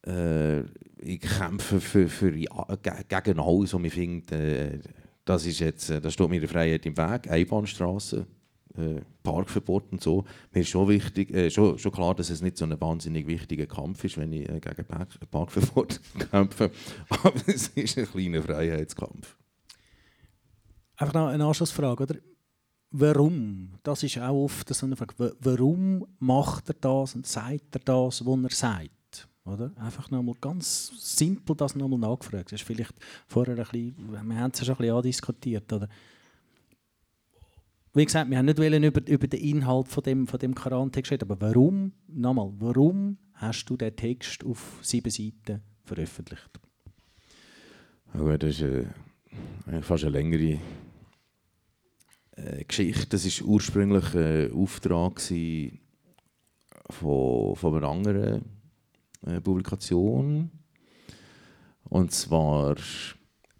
[0.02, 0.62] äh,
[1.02, 4.78] ich kämpfe für, für, gegen alles, was ich finde, äh,
[5.24, 7.30] das, ist jetzt, äh, das steht mir der Freiheit im Weg.
[7.30, 8.26] Einbahnstraße,
[8.76, 10.24] äh, Parkverbot und so.
[10.52, 13.66] Mir ist schon, wichtig, äh, schon, schon klar, dass es nicht so ein wahnsinnig wichtiger
[13.66, 16.70] Kampf ist, wenn ich gegen Park Parkverbot kämpfe.
[17.08, 19.36] Aber es ist ein kleiner Freiheitskampf.
[20.96, 22.16] Einfach noch eine Anschlussfrage, oder?
[22.90, 23.70] warum?
[23.82, 25.36] Das ist auch oft so eine Frage.
[25.40, 28.90] Warum macht er das und sagt er das, was er sagt?
[29.44, 29.72] Oder?
[29.76, 32.52] Einfach nochmal ganz simpel das nochmal nachgefragt.
[32.52, 32.94] Das ist vielleicht
[33.26, 35.72] vorher ein bisschen, wir haben es ja schon ein bisschen andiskutiert.
[35.72, 35.88] Oder?
[37.94, 41.30] Wie gesagt, wir haben nicht über, über den Inhalt von dem, von dem Koran-Text reden,
[41.30, 46.60] aber warum, nochmal, warum hast du den Text auf sieben Seiten veröffentlicht?
[48.14, 48.86] Ja, das ist äh,
[49.82, 50.60] fast eine längere
[52.36, 53.06] äh, Geschichte.
[53.08, 55.20] Das war ursprünglich ein Auftrag
[56.90, 58.59] von, von einer anderen
[59.26, 60.50] äh, Publikation.
[61.84, 62.76] Und zwar,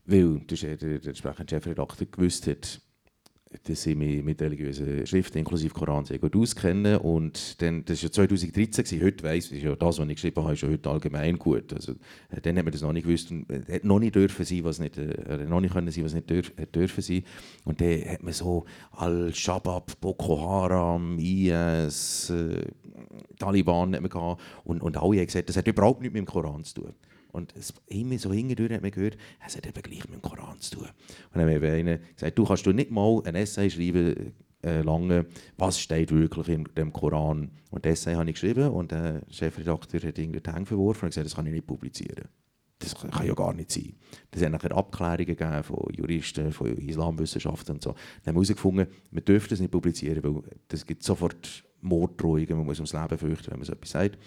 [0.05, 2.81] weil der, der, entsprechende Chefredakteur gewusst hat,
[3.65, 7.01] dass ich mich mit religiösen Schriften inklusive Koran sehr gut auskenne.
[7.01, 9.05] Und dann, das war ja 2013, gewesen.
[9.05, 11.73] heute weiss ich, ja, das, was ich geschrieben habe, ist ja heute allgemein gut.
[11.73, 11.93] Also,
[12.31, 13.33] äh, dann hat man das noch nicht gewusst.
[13.33, 16.31] Und hätte noch nicht dürfen sein, was nicht, äh, noch nicht können sein, was nicht
[16.31, 17.25] dürf, dürfen sein.
[17.65, 22.63] Und dann hat man so Al-Shabaab, Boko Haram, IS, äh,
[23.37, 24.41] Taliban hat man gehabt.
[24.63, 26.95] Und, und alle haben gesagt, das hat überhaupt nichts mit dem Koran zu tun.
[27.33, 29.17] Und es, immer so hingedurch hat man gehört,
[29.47, 30.85] es hat eben gleich mit dem Koran zu tun.
[30.85, 34.83] Und dann haben wir einer gesagt, du kannst du nicht mal ein Essay schreiben, äh,
[34.83, 35.27] lange,
[35.57, 37.51] was steht wirklich in dem Koran.
[37.71, 41.11] Und das Essay habe ich geschrieben und der Chefredakteur hat irgendwie den Hang verworfen und
[41.11, 42.29] gesagt, das kann ich nicht publizieren.
[42.79, 43.95] Das kann ja gar nicht sein.
[44.31, 47.91] Das hat nachher Abklärungen gegeben von Juristen, von Islamwissenschaften und so.
[47.91, 52.65] Dann haben wir herausgefunden, wir dürfen das nicht publizieren, weil es gibt sofort Morddrohungen, man
[52.67, 54.19] muss ums Leben fürchten, wenn man so etwas sagt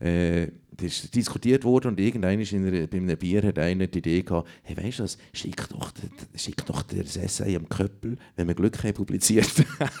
[0.00, 3.98] äh, das ist diskutiert worden und irgendwann in einer, bei einem Bier hat einer die
[3.98, 5.92] Idee gehabt, hey, weißt du was, schick doch,
[6.36, 9.50] schick doch das Essay am Köppel, wenn wir Glück haben, publiziert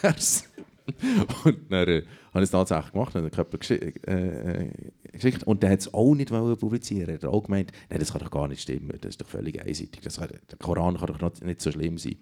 [0.02, 0.44] es.
[1.44, 4.70] und dann äh, habe ich es tatsächlich gemacht, und den Köppel geschickt, äh, äh,
[5.12, 8.22] geschickt und der hat es auch nicht publizieren Er hat auch gemeint, nein, das kann
[8.22, 11.40] doch gar nicht stimmen, das ist doch völlig einseitig, das kann, der Koran kann doch
[11.40, 12.16] nicht so schlimm sein.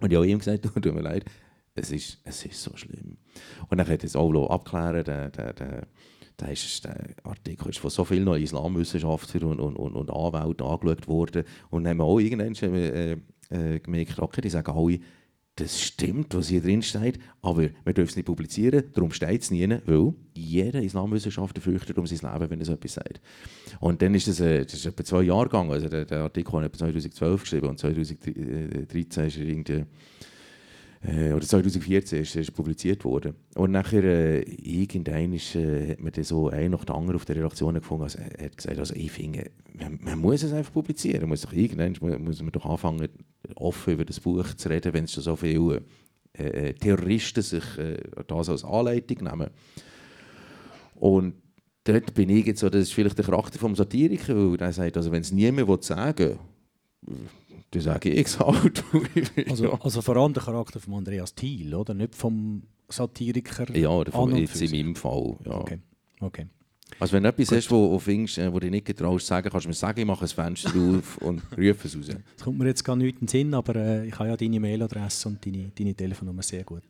[0.00, 1.24] Und ich habe ihm gesagt, tut mir leid,
[1.74, 3.16] es ist, es ist so schlimm.
[3.68, 5.86] Und dann hat er es auch abklären der, der, der
[6.40, 11.08] der, ist, der Artikel ist von so vielen Islamwissenschaftlern und, und, und, und Anwälten angeschaut
[11.08, 11.44] worden.
[11.70, 13.16] Und dann haben wir auch irgendwann äh,
[13.50, 14.98] äh, gemerkt, okay, die sagen alle,
[15.56, 19.50] das stimmt, was hier drin steht, aber wir dürfen es nicht publizieren, darum steht es
[19.50, 23.22] nie, weil jeder Islamwissenschaftler fürchtet um sein Leben, wenn er so etwas sagt.
[23.80, 26.72] Und dann ist das, äh, etwa zwei Jahre gegangen, also der, der Artikel habe ich
[26.72, 29.84] 2012 geschrieben und 2013 ist er irgendwie
[31.02, 33.34] äh, oder 2014 ist, ist publiziert worden.
[33.54, 37.24] Und nachher, äh, irgendwann ist, äh, hat man dann so ein nach der anderen auf
[37.24, 40.72] der Redaktion gefunden, also, er hat gesagt, also ich finde, man, man, muss es einfach
[40.72, 43.08] publizieren, muss doch, irgendwann muss man doch anfangen,
[43.54, 45.82] offen über das Buch zu reden, wenn es schon so viele
[46.38, 49.50] äh, äh, Terroristen sich äh, das als Anleitung nehmen.
[50.96, 51.34] Und
[51.84, 54.96] dort bin ich jetzt so, das ist vielleicht der Charakter des Satiriker, weil er sagt,
[54.96, 56.38] also wenn es niemand sagen
[57.02, 57.16] will,
[57.76, 58.84] dann sage ich es halt.
[59.48, 61.94] also, also vor allem der Charakter von Andreas Thiel, oder?
[61.94, 63.74] Nicht vom Satiriker.
[63.76, 65.36] Ja, oder vom, jetzt in meinem Fall.
[65.44, 65.58] Ja.
[65.58, 65.78] Okay.
[66.20, 66.46] okay.
[67.00, 67.58] Also wenn du etwas Gut.
[67.58, 70.06] hast, wo, wo, findest, äh, wo du nicht getraust sagen, kannst du mir sagen, ich
[70.06, 72.06] mache ein Fenster auf und rufe es raus.
[72.06, 74.60] Das kommt mir jetzt gar nicht in den Sinn, aber äh, ich habe ja deine
[74.60, 76.82] Mailadresse und deine, deine Telefonnummer sehr gut.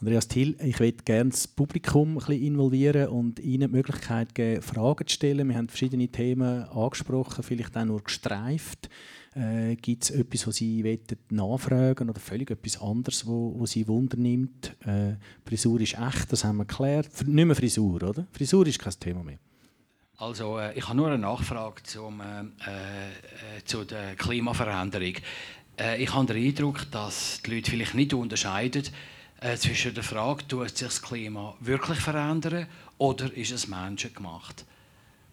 [0.00, 4.60] Andreas Thiel, ich möchte gerne das Publikum ein bisschen involvieren und Ihnen die Möglichkeit geben,
[4.60, 5.48] Fragen zu stellen.
[5.48, 8.90] Wir haben verschiedene Themen angesprochen, vielleicht auch nur gestreift.
[9.34, 10.98] Äh, Gibt es etwas, was Sie
[11.30, 14.76] nachfragen oder völlig etwas anderes, wo, wo Sie wundernimmt?
[14.84, 15.14] Äh,
[15.46, 17.08] Frisur ist echt, das haben wir geklärt.
[17.26, 18.26] Nicht mehr Frisur, oder?
[18.32, 19.38] Frisur ist kein Thema mehr.
[20.18, 25.14] Also äh, ich habe nur eine Nachfrage zum, äh, äh, zu der Klimaveränderung.
[25.78, 28.84] Äh, ich habe den Eindruck, dass die Leute vielleicht nicht unterscheiden
[29.40, 32.66] äh, zwischen der Frage, tut sich das Klima wirklich verändern
[32.98, 34.66] oder ist es menschengemacht?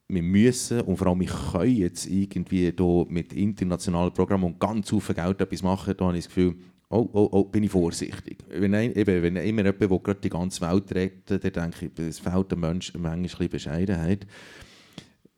[0.09, 4.89] wir müssen und vor allem wir können jetzt irgendwie hier mit internationalen Programmen und ganz
[4.89, 6.55] viel Geld etwas machen, da habe ich das Gefühl,
[6.89, 8.39] oh, oh, oh, bin ich vorsichtig.
[8.49, 12.07] Wenn, ein, eben, wenn immer jemand, der gerade die ganze Welt rettet, dann denke ich,
[12.07, 14.25] es fehlt dem Menschen manchmal ein Bescheidenheit.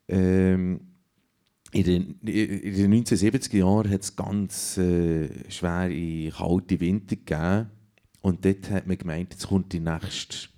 [0.08, 0.80] Ähm,
[1.72, 7.70] in den, in den 1970er Jahren hat es ganz äh, schwere, kalte Winter gegeben.
[8.20, 10.48] Und dort hat man gemeint, jetzt kommt die nächste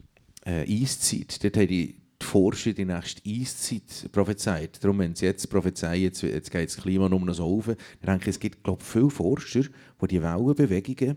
[0.44, 1.42] äh, Eiszeit.
[1.42, 4.82] Dort haben die die Forscher die nächste Eiszeit prophezeit.
[4.82, 7.76] Darum, wenn sie jetzt prophezeien, jetzt, jetzt geht das Klima nur noch so auf, dann
[8.02, 11.16] denke ich, es gibt glaube viele Forscher, die die Wellenbewegungen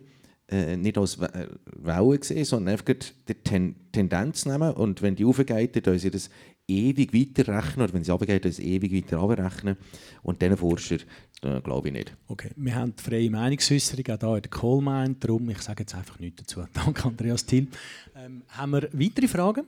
[0.49, 2.85] äh, nicht als äh, Wellen sehen, sondern einfach
[3.27, 6.29] die Ten Tendenz nehmen und wenn die aufgeht, dann sie das
[6.67, 9.77] ewig weiterrechnen oder wenn sie runtergeht, dann sie ewig weiter abrechnen
[10.23, 10.97] und diesen Forscher
[11.41, 12.15] äh, glaube ich nicht.
[12.27, 15.95] Okay, wir haben die freie Meinungsäußerung auch hier in der Coal darum ich sage jetzt
[15.95, 16.65] einfach nichts dazu.
[16.73, 17.67] Danke Andreas Thiel.
[18.15, 19.67] Ähm, haben wir weitere Fragen?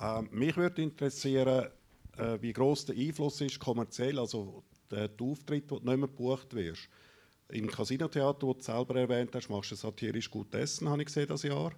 [0.00, 1.66] Ähm, mich würde interessieren,
[2.16, 6.08] äh, wie groß der Einfluss ist kommerziell, also der, der Auftritt, wo du nicht mehr
[6.08, 6.88] gebucht wirst.
[7.50, 11.28] Im Casinotheater, das du selber erwähnt hast, machst du satirisch gut Essen, habe ich gesehen
[11.28, 11.72] das Jahr.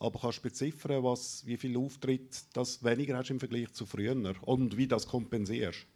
[0.00, 4.16] Aber kannst du beziffern, was, wie viel Auftritt das weniger hast im Vergleich zu früher
[4.42, 5.86] und wie das kompensierst?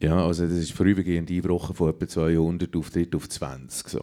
[0.00, 3.88] Ja, also das ist vorübergehend eingebrochen von etwa 200 Auftritt auf 20.
[3.88, 4.02] So.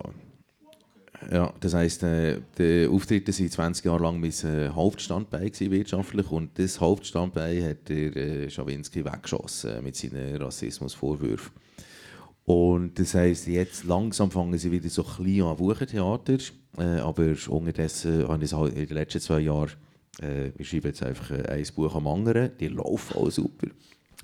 [1.32, 6.60] Ja, das heisst, äh, die Auftritte waren 20 Jahre lang mein äh, Hauptstandbein wirtschaftlich und
[6.60, 11.54] das Hauptstandbein hat der äh, Schawinski weggeschossen mit seinen Rassismusvorwürfen.
[12.44, 16.38] Und das heisst, jetzt langsam fangen sie wieder so klein an Wuchentheater,
[16.78, 19.72] äh, aber unterdessen habe ich halt in den letzten zwei Jahren,
[20.22, 23.68] äh, ich schreibe jetzt einfach äh, ein Buch am anderen, die laufen auch super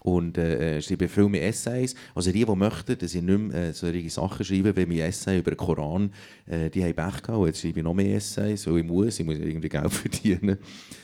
[0.03, 1.95] und äh, äh, schreibe viel mehr Essays.
[2.15, 5.39] Also die, die möchten, dass ich nicht mehr äh, solche Sachen schreibe, wie mein Essay
[5.39, 6.11] über den Koran,
[6.47, 7.45] äh, die haben Pech gehabt.
[7.45, 10.57] Jetzt schreibe ich noch mehr Essays, weil ich muss, ich muss irgendwie Geld verdienen.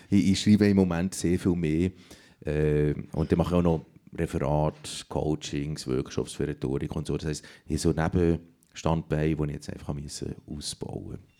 [0.09, 1.91] Ich, ich schreibe im Moment sehr viel mehr.
[2.43, 3.85] Äh, und dann mache ich auch noch
[4.17, 7.17] Referat, Coachings, Workshops für Rhetorik und so.
[7.17, 9.95] Das heisst, habe so Nebenstandbeine, die ich jetzt einfach
[10.47, 11.36] ausbauen musste.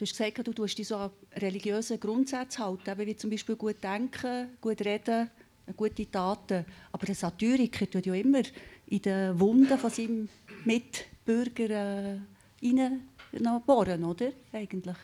[0.00, 3.84] Du hast gesagt, du tust dich so an religiöse Grundsätze halten, wie zum Beispiel gut
[3.84, 5.28] denken, gut reden,
[5.76, 6.64] gute Taten.
[6.90, 8.40] Aber der Satiriker tut ja immer
[8.86, 10.30] in den Wunden von seinem
[10.64, 12.14] Mitbürger
[12.62, 14.32] äh, bohren, oder?
[14.52, 14.96] Eigentlich.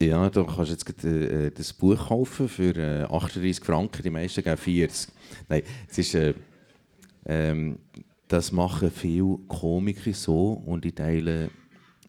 [0.00, 4.44] Ja, da kannst du jetzt äh, das Buch kaufen für äh, 38 Franken, die meisten
[4.44, 5.12] geben 40.
[5.48, 6.32] Nein, es ist, äh,
[7.24, 7.80] ähm,
[8.28, 11.50] das machen viele Komiker so und ich teile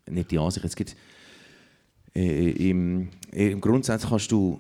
[0.09, 0.65] nicht die Ansicht.
[0.65, 0.95] Es gibt,
[2.15, 4.59] äh, im, im Grundsatz kannst du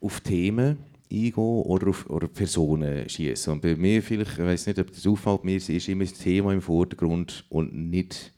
[0.00, 0.78] auf Themen
[1.10, 3.52] eingehen oder auf oder Personen schießen.
[3.52, 6.52] Und bei mir vielleicht, ich weiß nicht, ob das auffällt, mir ist immer das Thema
[6.52, 8.32] im Vordergrund und nicht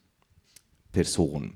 [0.92, 1.52] Person.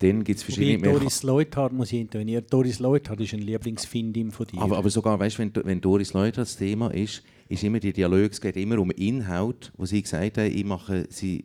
[0.00, 0.80] Dann gibt es verschiedene...
[0.80, 2.44] Wobei Doris Leuthard muss ich intervenieren.
[2.50, 4.60] Doris Leuthard ist ein Lieblingsfindin von dir.
[4.60, 8.32] Aber, aber sogar, weißt, wenn, wenn Doris Leuthard das Thema ist, ist immer die Dialog,
[8.32, 11.44] es geht immer um Inhalt, wo sie gesagt haben, ich mache sie...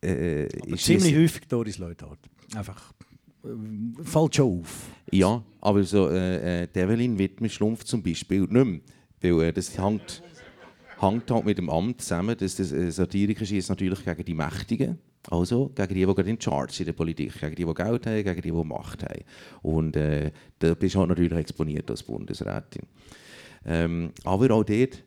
[0.00, 2.18] Äh, ziemlich häufig Doris Leuthard.
[2.56, 2.92] Einfach
[3.44, 4.90] äh, fällt schon auf.
[5.10, 8.80] Ja, aber so äh, äh Develin Wittmer Schlumpf zum Beispiel nicht mehr,
[9.20, 10.22] weil äh, das hängt,
[10.98, 14.98] hängt halt mit dem Amt zusammen, dass das äh, Satiriker ist natürlich gegen die Mächtigen,
[15.30, 18.24] also gegen die, die gerade in Charge in der Politik, gegen die, die Geld haben,
[18.24, 19.24] gegen die, die Macht haben.
[19.62, 22.82] Und äh, da bist du halt natürlich exponiert als Bundesrätin.
[23.66, 25.02] Ähm, aber auch dort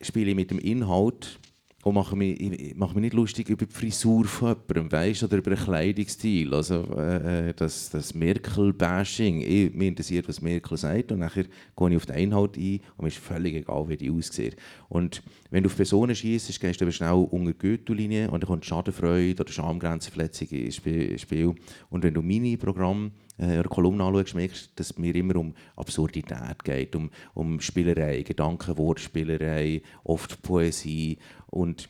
[0.00, 1.38] spiele ich mit dem Inhalt
[1.84, 5.36] und mache mich, ich mache mich nicht lustig über die Frisur von jemandem, weißt, oder
[5.36, 6.52] über den Kleidungsstil.
[6.52, 9.38] Also äh, äh das, das Merkel-Bashing.
[9.76, 13.08] Mich interessiert, was Merkel sagt und nachher gehe ich auf den Inhalt ein und mir
[13.08, 14.56] ist völlig egal, wie die aussieht.
[14.88, 18.48] Und wenn du auf Personen schießt, gehst du aber schnell unter die Gürtellinie und dann
[18.48, 21.54] kommt Schadenfreude oder Schamgrenzverletzung ins Spiel.
[21.90, 25.36] Und wenn du meine Programme äh, eine Kolumne anschaust, merkst du, dass es mir immer
[25.36, 31.18] um Absurdität geht, um, um Spielerei, Gedanken, Wortspielerei, oft Poesie.
[31.50, 31.88] Und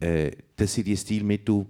[0.00, 1.66] äh, das sind die Stilmittel,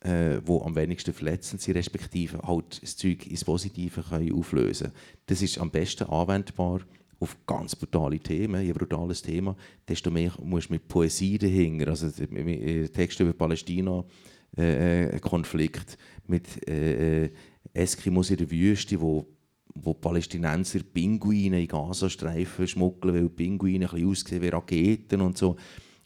[0.00, 4.92] äh, die am wenigsten verletzend sind, respektive halt das Zeug ins Positive können auflösen.
[5.26, 6.80] Das ist am besten anwendbar
[7.20, 8.64] auf ganz brutale Themen.
[8.64, 9.56] Je brutales Thema,
[9.88, 17.30] desto mehr musst du mit Poesie dahinter, also Texte über Palästina-Konflikt, äh, mit äh, äh
[17.74, 19.26] Eskimos in der Wüste, wo,
[19.74, 25.56] wo Palästinenser Pinguine in Gazastreifen schmuggeln, weil Pinguine ein aussehen wie Raketen und so.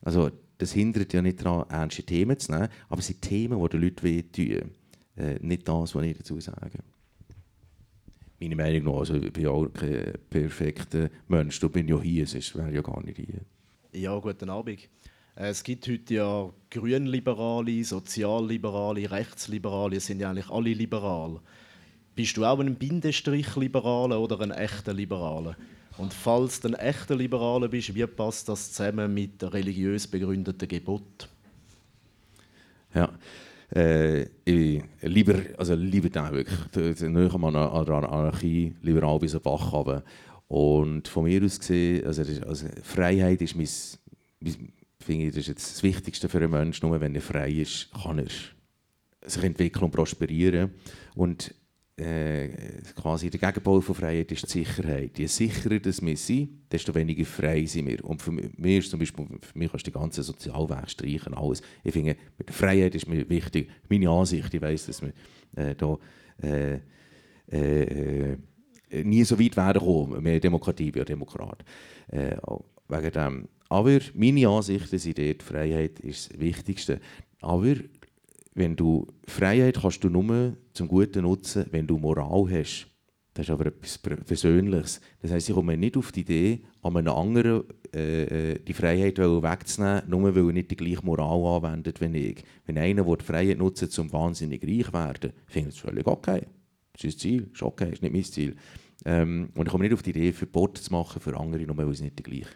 [0.03, 0.31] Also
[0.63, 3.83] das hindert ja nicht daran, ernste Themen zu nehmen, aber es sind Themen, die den
[3.83, 4.71] Leuten wehtun.
[5.17, 6.79] Äh, nicht das, was ich dazu sage.
[8.41, 12.57] Meine Meinung nach, also ich bin auch kein perfekter Mensch, du bin ja hier, sonst
[12.57, 13.41] wäre ja gar nicht hier.
[13.93, 14.89] Ja, guten Abend.
[15.35, 21.41] Äh, es gibt heute ja Grünliberale, Sozialliberale, Rechtsliberale, es sind ja eigentlich alle liberal.
[22.15, 25.57] Bist du auch ein Bindestrich-Liberaler oder ein echter Liberaler?
[25.99, 31.29] Und falls du ein echter Liberaler bist, wie passt das zusammen mit religiös begründeten Gebot?
[32.95, 33.11] Ja,
[33.75, 39.73] äh, ich lieber, also lieber den wirklich, näher an der Anarchie, liberal bis ein Bach
[39.73, 40.03] runter.
[40.49, 43.69] Und von mir aus gesehen, also, also Freiheit ist mein,
[44.41, 44.73] mein
[45.03, 46.89] finde ich, das ist jetzt das Wichtigste für einen Menschen.
[46.89, 48.27] Nur wenn er frei ist, kann er
[49.27, 50.71] sich entwickeln und prosperieren.
[51.15, 51.55] Und
[52.03, 52.49] äh,
[52.95, 55.19] quasi der Gegenpol von Freiheit ist die Sicherheit.
[55.19, 58.05] Je sicherer das wir sind, desto weniger frei sind wir.
[58.05, 61.63] Und für mich ist zum Beispiel, für mich kannst du die ganze Sozialweg streichen, alles.
[61.85, 63.71] Ich finde, mit der Freiheit ist mir wichtig.
[63.89, 65.13] Meine Ansicht, ich weiss, dass wir
[65.57, 65.99] äh, da
[66.43, 66.81] äh,
[67.51, 68.37] äh,
[69.05, 71.65] nie so weit werden kommen, mehr Demokratie wie Demokrat.
[72.09, 72.37] Äh,
[72.89, 77.01] wegen dem aber meine Ansichten sind dort, Freiheit ist das Wichtigste.
[77.41, 77.75] Aber
[78.55, 82.89] wenn du Freiheit kannst du nur zum Guten nutzen, wenn du Moral hast.
[83.35, 85.01] Das ist aber etwas Persönliches.
[85.23, 89.19] Das heisst, ich komme nicht auf die Idee, an einem anderen äh, äh die Freiheit
[89.19, 92.45] wegzunehmen, nur weil er nicht die gleiche Moral anwendet wie ich.
[92.67, 96.43] Wenn einer die Freiheit nutzt, um wahnsinnig reich zu werden, finde ich das völlig okay.
[96.93, 98.57] Das ist das Ziel, das ist okay, das ist nicht mein Ziel.
[99.07, 101.93] Ähm, und ich komme nicht auf die Idee, Verbote zu machen für andere, nur weil
[101.95, 102.51] sie nicht die gleiche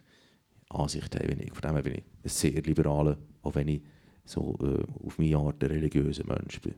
[0.69, 1.53] Ansicht haben wie ich.
[1.55, 3.83] Von dem her bin ich ein sehr liberaler, auch wenn ich
[4.27, 6.74] so äh, auf meine Art ein religiöser Mensch bin.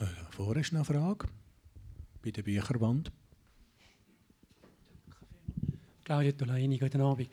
[0.00, 1.26] Äh, vorher ist noch eine Frage
[2.22, 3.12] bei der Bücherwand.
[6.04, 7.28] Claudia Tolaini, guten Abend.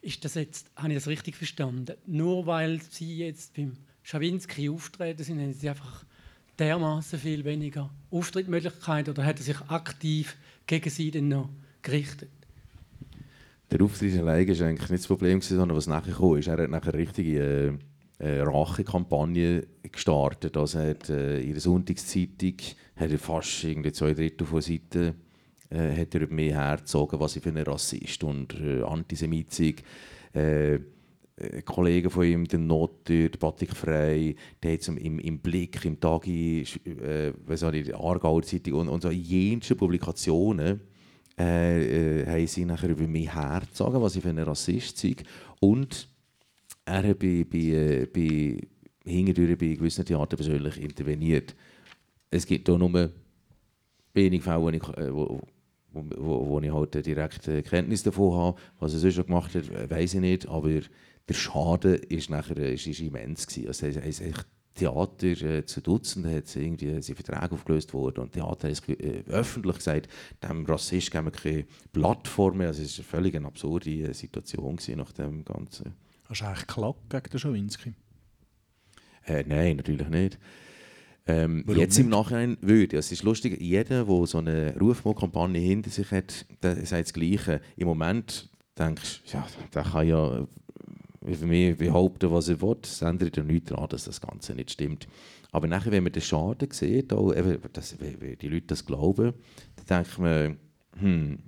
[0.00, 1.96] Ist das jetzt, habe ich das richtig verstanden?
[2.06, 6.04] Nur weil Sie jetzt beim Schawinski auftreten sind, haben Sie einfach
[6.58, 10.36] dermaßen viel weniger Auftrittmöglichkeiten oder hat er sich aktiv
[10.66, 11.50] gegen Sie denn noch
[11.82, 12.30] gerichtet?
[13.74, 16.70] Der Auftritt allein war eigentlich nicht das Problem, sondern was nachher kam, ist, er hat
[16.70, 17.78] nachher eine richtige
[18.18, 20.56] äh, Rachekampagne gestartet.
[20.56, 22.54] Also er hat, äh, in der Sonntagszeitung
[22.94, 25.14] hat er fast irgendwie zwei Drittel von Seiten
[25.70, 29.74] äh, hat er über mich hergezogen, was ich für ein Rassist und äh, Antisemit sei.
[30.32, 35.84] Äh, äh Kollegen von ihm, der Notter, der Patrick Frey, der hat im, im Blick,
[35.84, 40.80] im Tagi, äh, was die Aargauer Zeitung und, und so jensten Publikationen
[41.38, 45.16] äh, äh, haben sie nachher über mich hergezogen, was ich für ein Rassist sei.
[45.60, 46.08] Und
[46.84, 48.58] er hat bei, bei, äh, bei,
[49.04, 51.54] bei gewissen Theatern persönlich interveniert.
[52.30, 53.10] Es gibt hier nur
[54.12, 55.40] wenig Fälle, wo ich, äh, wo,
[55.92, 58.60] wo, wo, ich halt direkt Kenntnis davon habe.
[58.78, 60.48] Was er sonst schon gemacht hat, weiß ich nicht.
[60.48, 63.68] Aber der Schaden ist nachher ist, ist immens gewesen.
[64.02, 64.24] Also,
[64.74, 69.76] Theater äh, zu Dutzenden hat irgendwie sind Verträge aufgelöst worden und Theater hat äh, öffentlich
[69.76, 70.08] gesagt,
[70.42, 72.68] dem Rassist geben wir keine Plattform mehr.
[72.68, 75.94] Also es war eine völlig eine absurde äh, Situation nach dem Ganzen.
[76.28, 77.94] Hast du eigentlich geklagt gegen den Schawinski?
[79.26, 80.38] Äh, nein, natürlich nicht.
[81.26, 82.98] Ähm, jetzt im Nachhinein würde.
[82.98, 87.62] Es ist lustig, jeder, der so eine Rufmo-Kampagne hinter sich hat, der sagt das Gleiche.
[87.76, 90.46] Im Moment denkst du, ja, der kann ja
[91.32, 92.76] für mich behaupten, was er will.
[92.82, 95.08] Es ändert ja nichts daran, dass das Ganze nicht stimmt.
[95.52, 99.32] Aber nachher, wenn man den Schaden sieht, auch, eben, dass, wenn die Leute das glauben,
[99.76, 100.56] dann denkt man,
[100.98, 101.38] hm,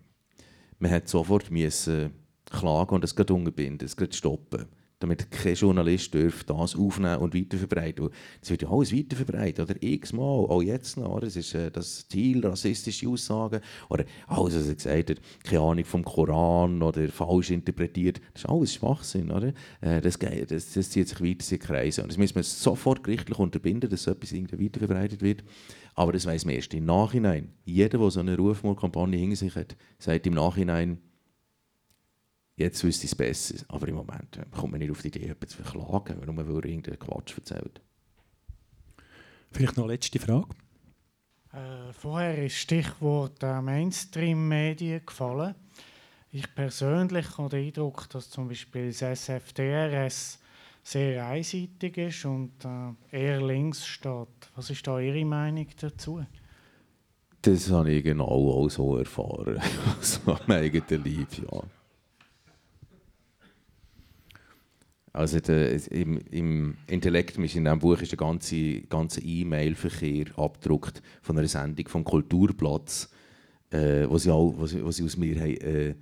[0.79, 2.11] man hätte sofort müssen
[2.47, 4.67] klagen und es gerade unterbinden, es gerade stoppen
[4.99, 8.09] damit kein Journalist dürfte das aufnehmen und weiterverbreiten.
[8.41, 11.17] Es wird ja alles weiterverbreitet, oder x-mal, auch jetzt noch.
[11.17, 11.27] Oder?
[11.27, 15.85] Es ist äh, das Ziel, rassistische Aussagen, oder alles, was er gesagt hat, keine Ahnung
[15.85, 19.31] vom Koran oder falsch interpretiert, das ist alles Schwachsinn.
[19.31, 19.53] Oder?
[19.81, 22.03] Äh, das, das, das zieht sich weiter in Kreise.
[22.03, 25.45] Und das müssen wir sofort gerichtlich unterbinden, dass so etwas irgendwie weiterverbreitet wird.
[25.95, 27.53] Aber das weiß man erst im Nachhinein.
[27.65, 30.99] Jeder, der so eine Rufmordkampagne hinter sich hat, sagt im Nachhinein,
[32.57, 35.21] Jetzt wüsste ich es besser, aber im Moment äh, kommt man nicht auf die Idee,
[35.21, 37.83] jemanden zu verklagen, warum man irgendeinen Quatsch erzählt.
[39.53, 40.49] Vielleicht noch eine letzte Frage.
[41.53, 45.55] Äh, vorher ist das Stichwort äh, Mainstream-Medien gefallen.
[46.33, 50.39] Ich persönlich habe den Eindruck, dass zum Beispiel das SFDRS
[50.83, 54.29] sehr einseitig ist und äh, eher links steht.
[54.55, 56.25] Was ist da Ihre Meinung dazu?
[57.43, 59.61] Das habe ich genau auch so erfahren.
[59.99, 61.63] also am eigenen Leib, ja.
[65.17, 71.39] Also der, im, im Intellekt, in diesem Buch ist der ganze, ganze E-Mail-Verkehr abgedruckt von
[71.39, 73.09] einer Sendung vom Kulturplatz,
[73.71, 75.95] äh, wo, sie auch, sie, aus mir haben, äh,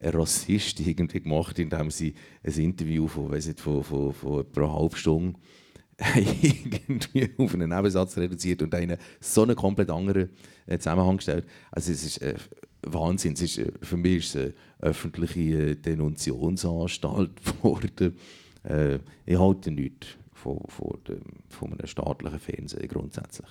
[0.00, 2.14] einen Rassist irgendwie gemacht indem sie
[2.44, 5.38] ein Interview von, weiss nicht, von, von, von einer halben Stunde
[6.14, 10.28] irgendwie auf einen Nebensatz reduziert und einen so einen komplett anderen
[10.66, 11.46] äh, Zusammenhang gestellt.
[11.72, 12.34] Also es ist äh,
[12.82, 13.32] Wahnsinn.
[13.32, 17.30] Es ist, äh, für mich ist es eine öffentliche äh, Denunziationsanstalt
[17.62, 18.14] geworden.
[18.64, 23.48] Äh, ich halte nichts von, von, dem, von einem staatlichen Fernsehen grundsätzlich.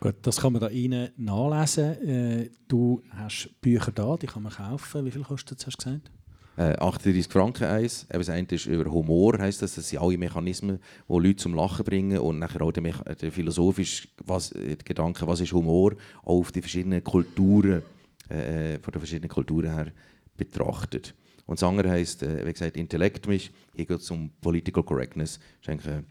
[0.00, 2.08] Gut, das kann man da rein nachlesen.
[2.08, 5.04] Äh, du hast Bücher da, die kann man kaufen.
[5.04, 6.10] Wie viel kostet es, hast du gesagt?
[6.56, 8.06] Äh, 38 Franken eins.
[8.08, 10.78] das eine ist über Humor, heisst das, das sind alle Mechanismen,
[11.08, 15.40] die Leute zum Lachen bringen und nachher auch der, der philosophische was, der Gedanke, was
[15.40, 17.82] ist Humor, auch auf die verschiedenen Kulturen,
[18.28, 19.92] äh, von den verschiedenen Kulturen her
[20.36, 21.14] betrachtet.
[21.50, 23.50] Und das andere heisst, äh, wie gesagt, Intellekt mich.
[23.74, 25.40] Hier geht es um Political Correctness.
[25.40, 26.04] Das ist eigentlich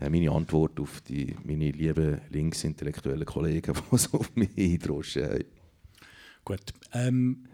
[0.00, 5.44] äh, meine Antwort auf die, meine lieben linksintellektuellen Kollegen, die so auf mich eindroschen haben.
[6.46, 6.72] Gut.
[6.94, 7.44] Ähm,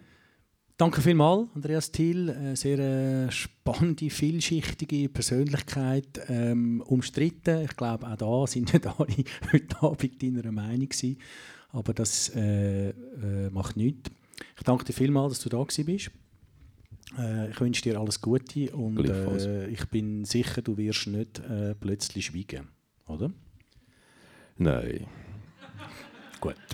[0.76, 2.30] danke vielmals, Andreas Thiel.
[2.30, 6.20] Eine sehr äh, spannende, vielschichtige Persönlichkeit.
[6.28, 7.64] Ähm, umstritten.
[7.64, 9.08] Ich glaube, auch da sind nicht alle
[9.52, 11.18] heute Abend deiner Meinung gewesen.
[11.70, 14.12] Aber das äh, äh, macht nichts.
[14.56, 16.12] Ich danke dir vielmals, dass du da bist.
[17.18, 21.74] Äh, ich wünsche dir alles Gute und äh, ich bin sicher, du wirst nicht äh,
[21.74, 22.68] plötzlich schweigen,
[23.06, 23.30] oder?
[24.56, 25.06] Nein.
[26.40, 26.56] Gut.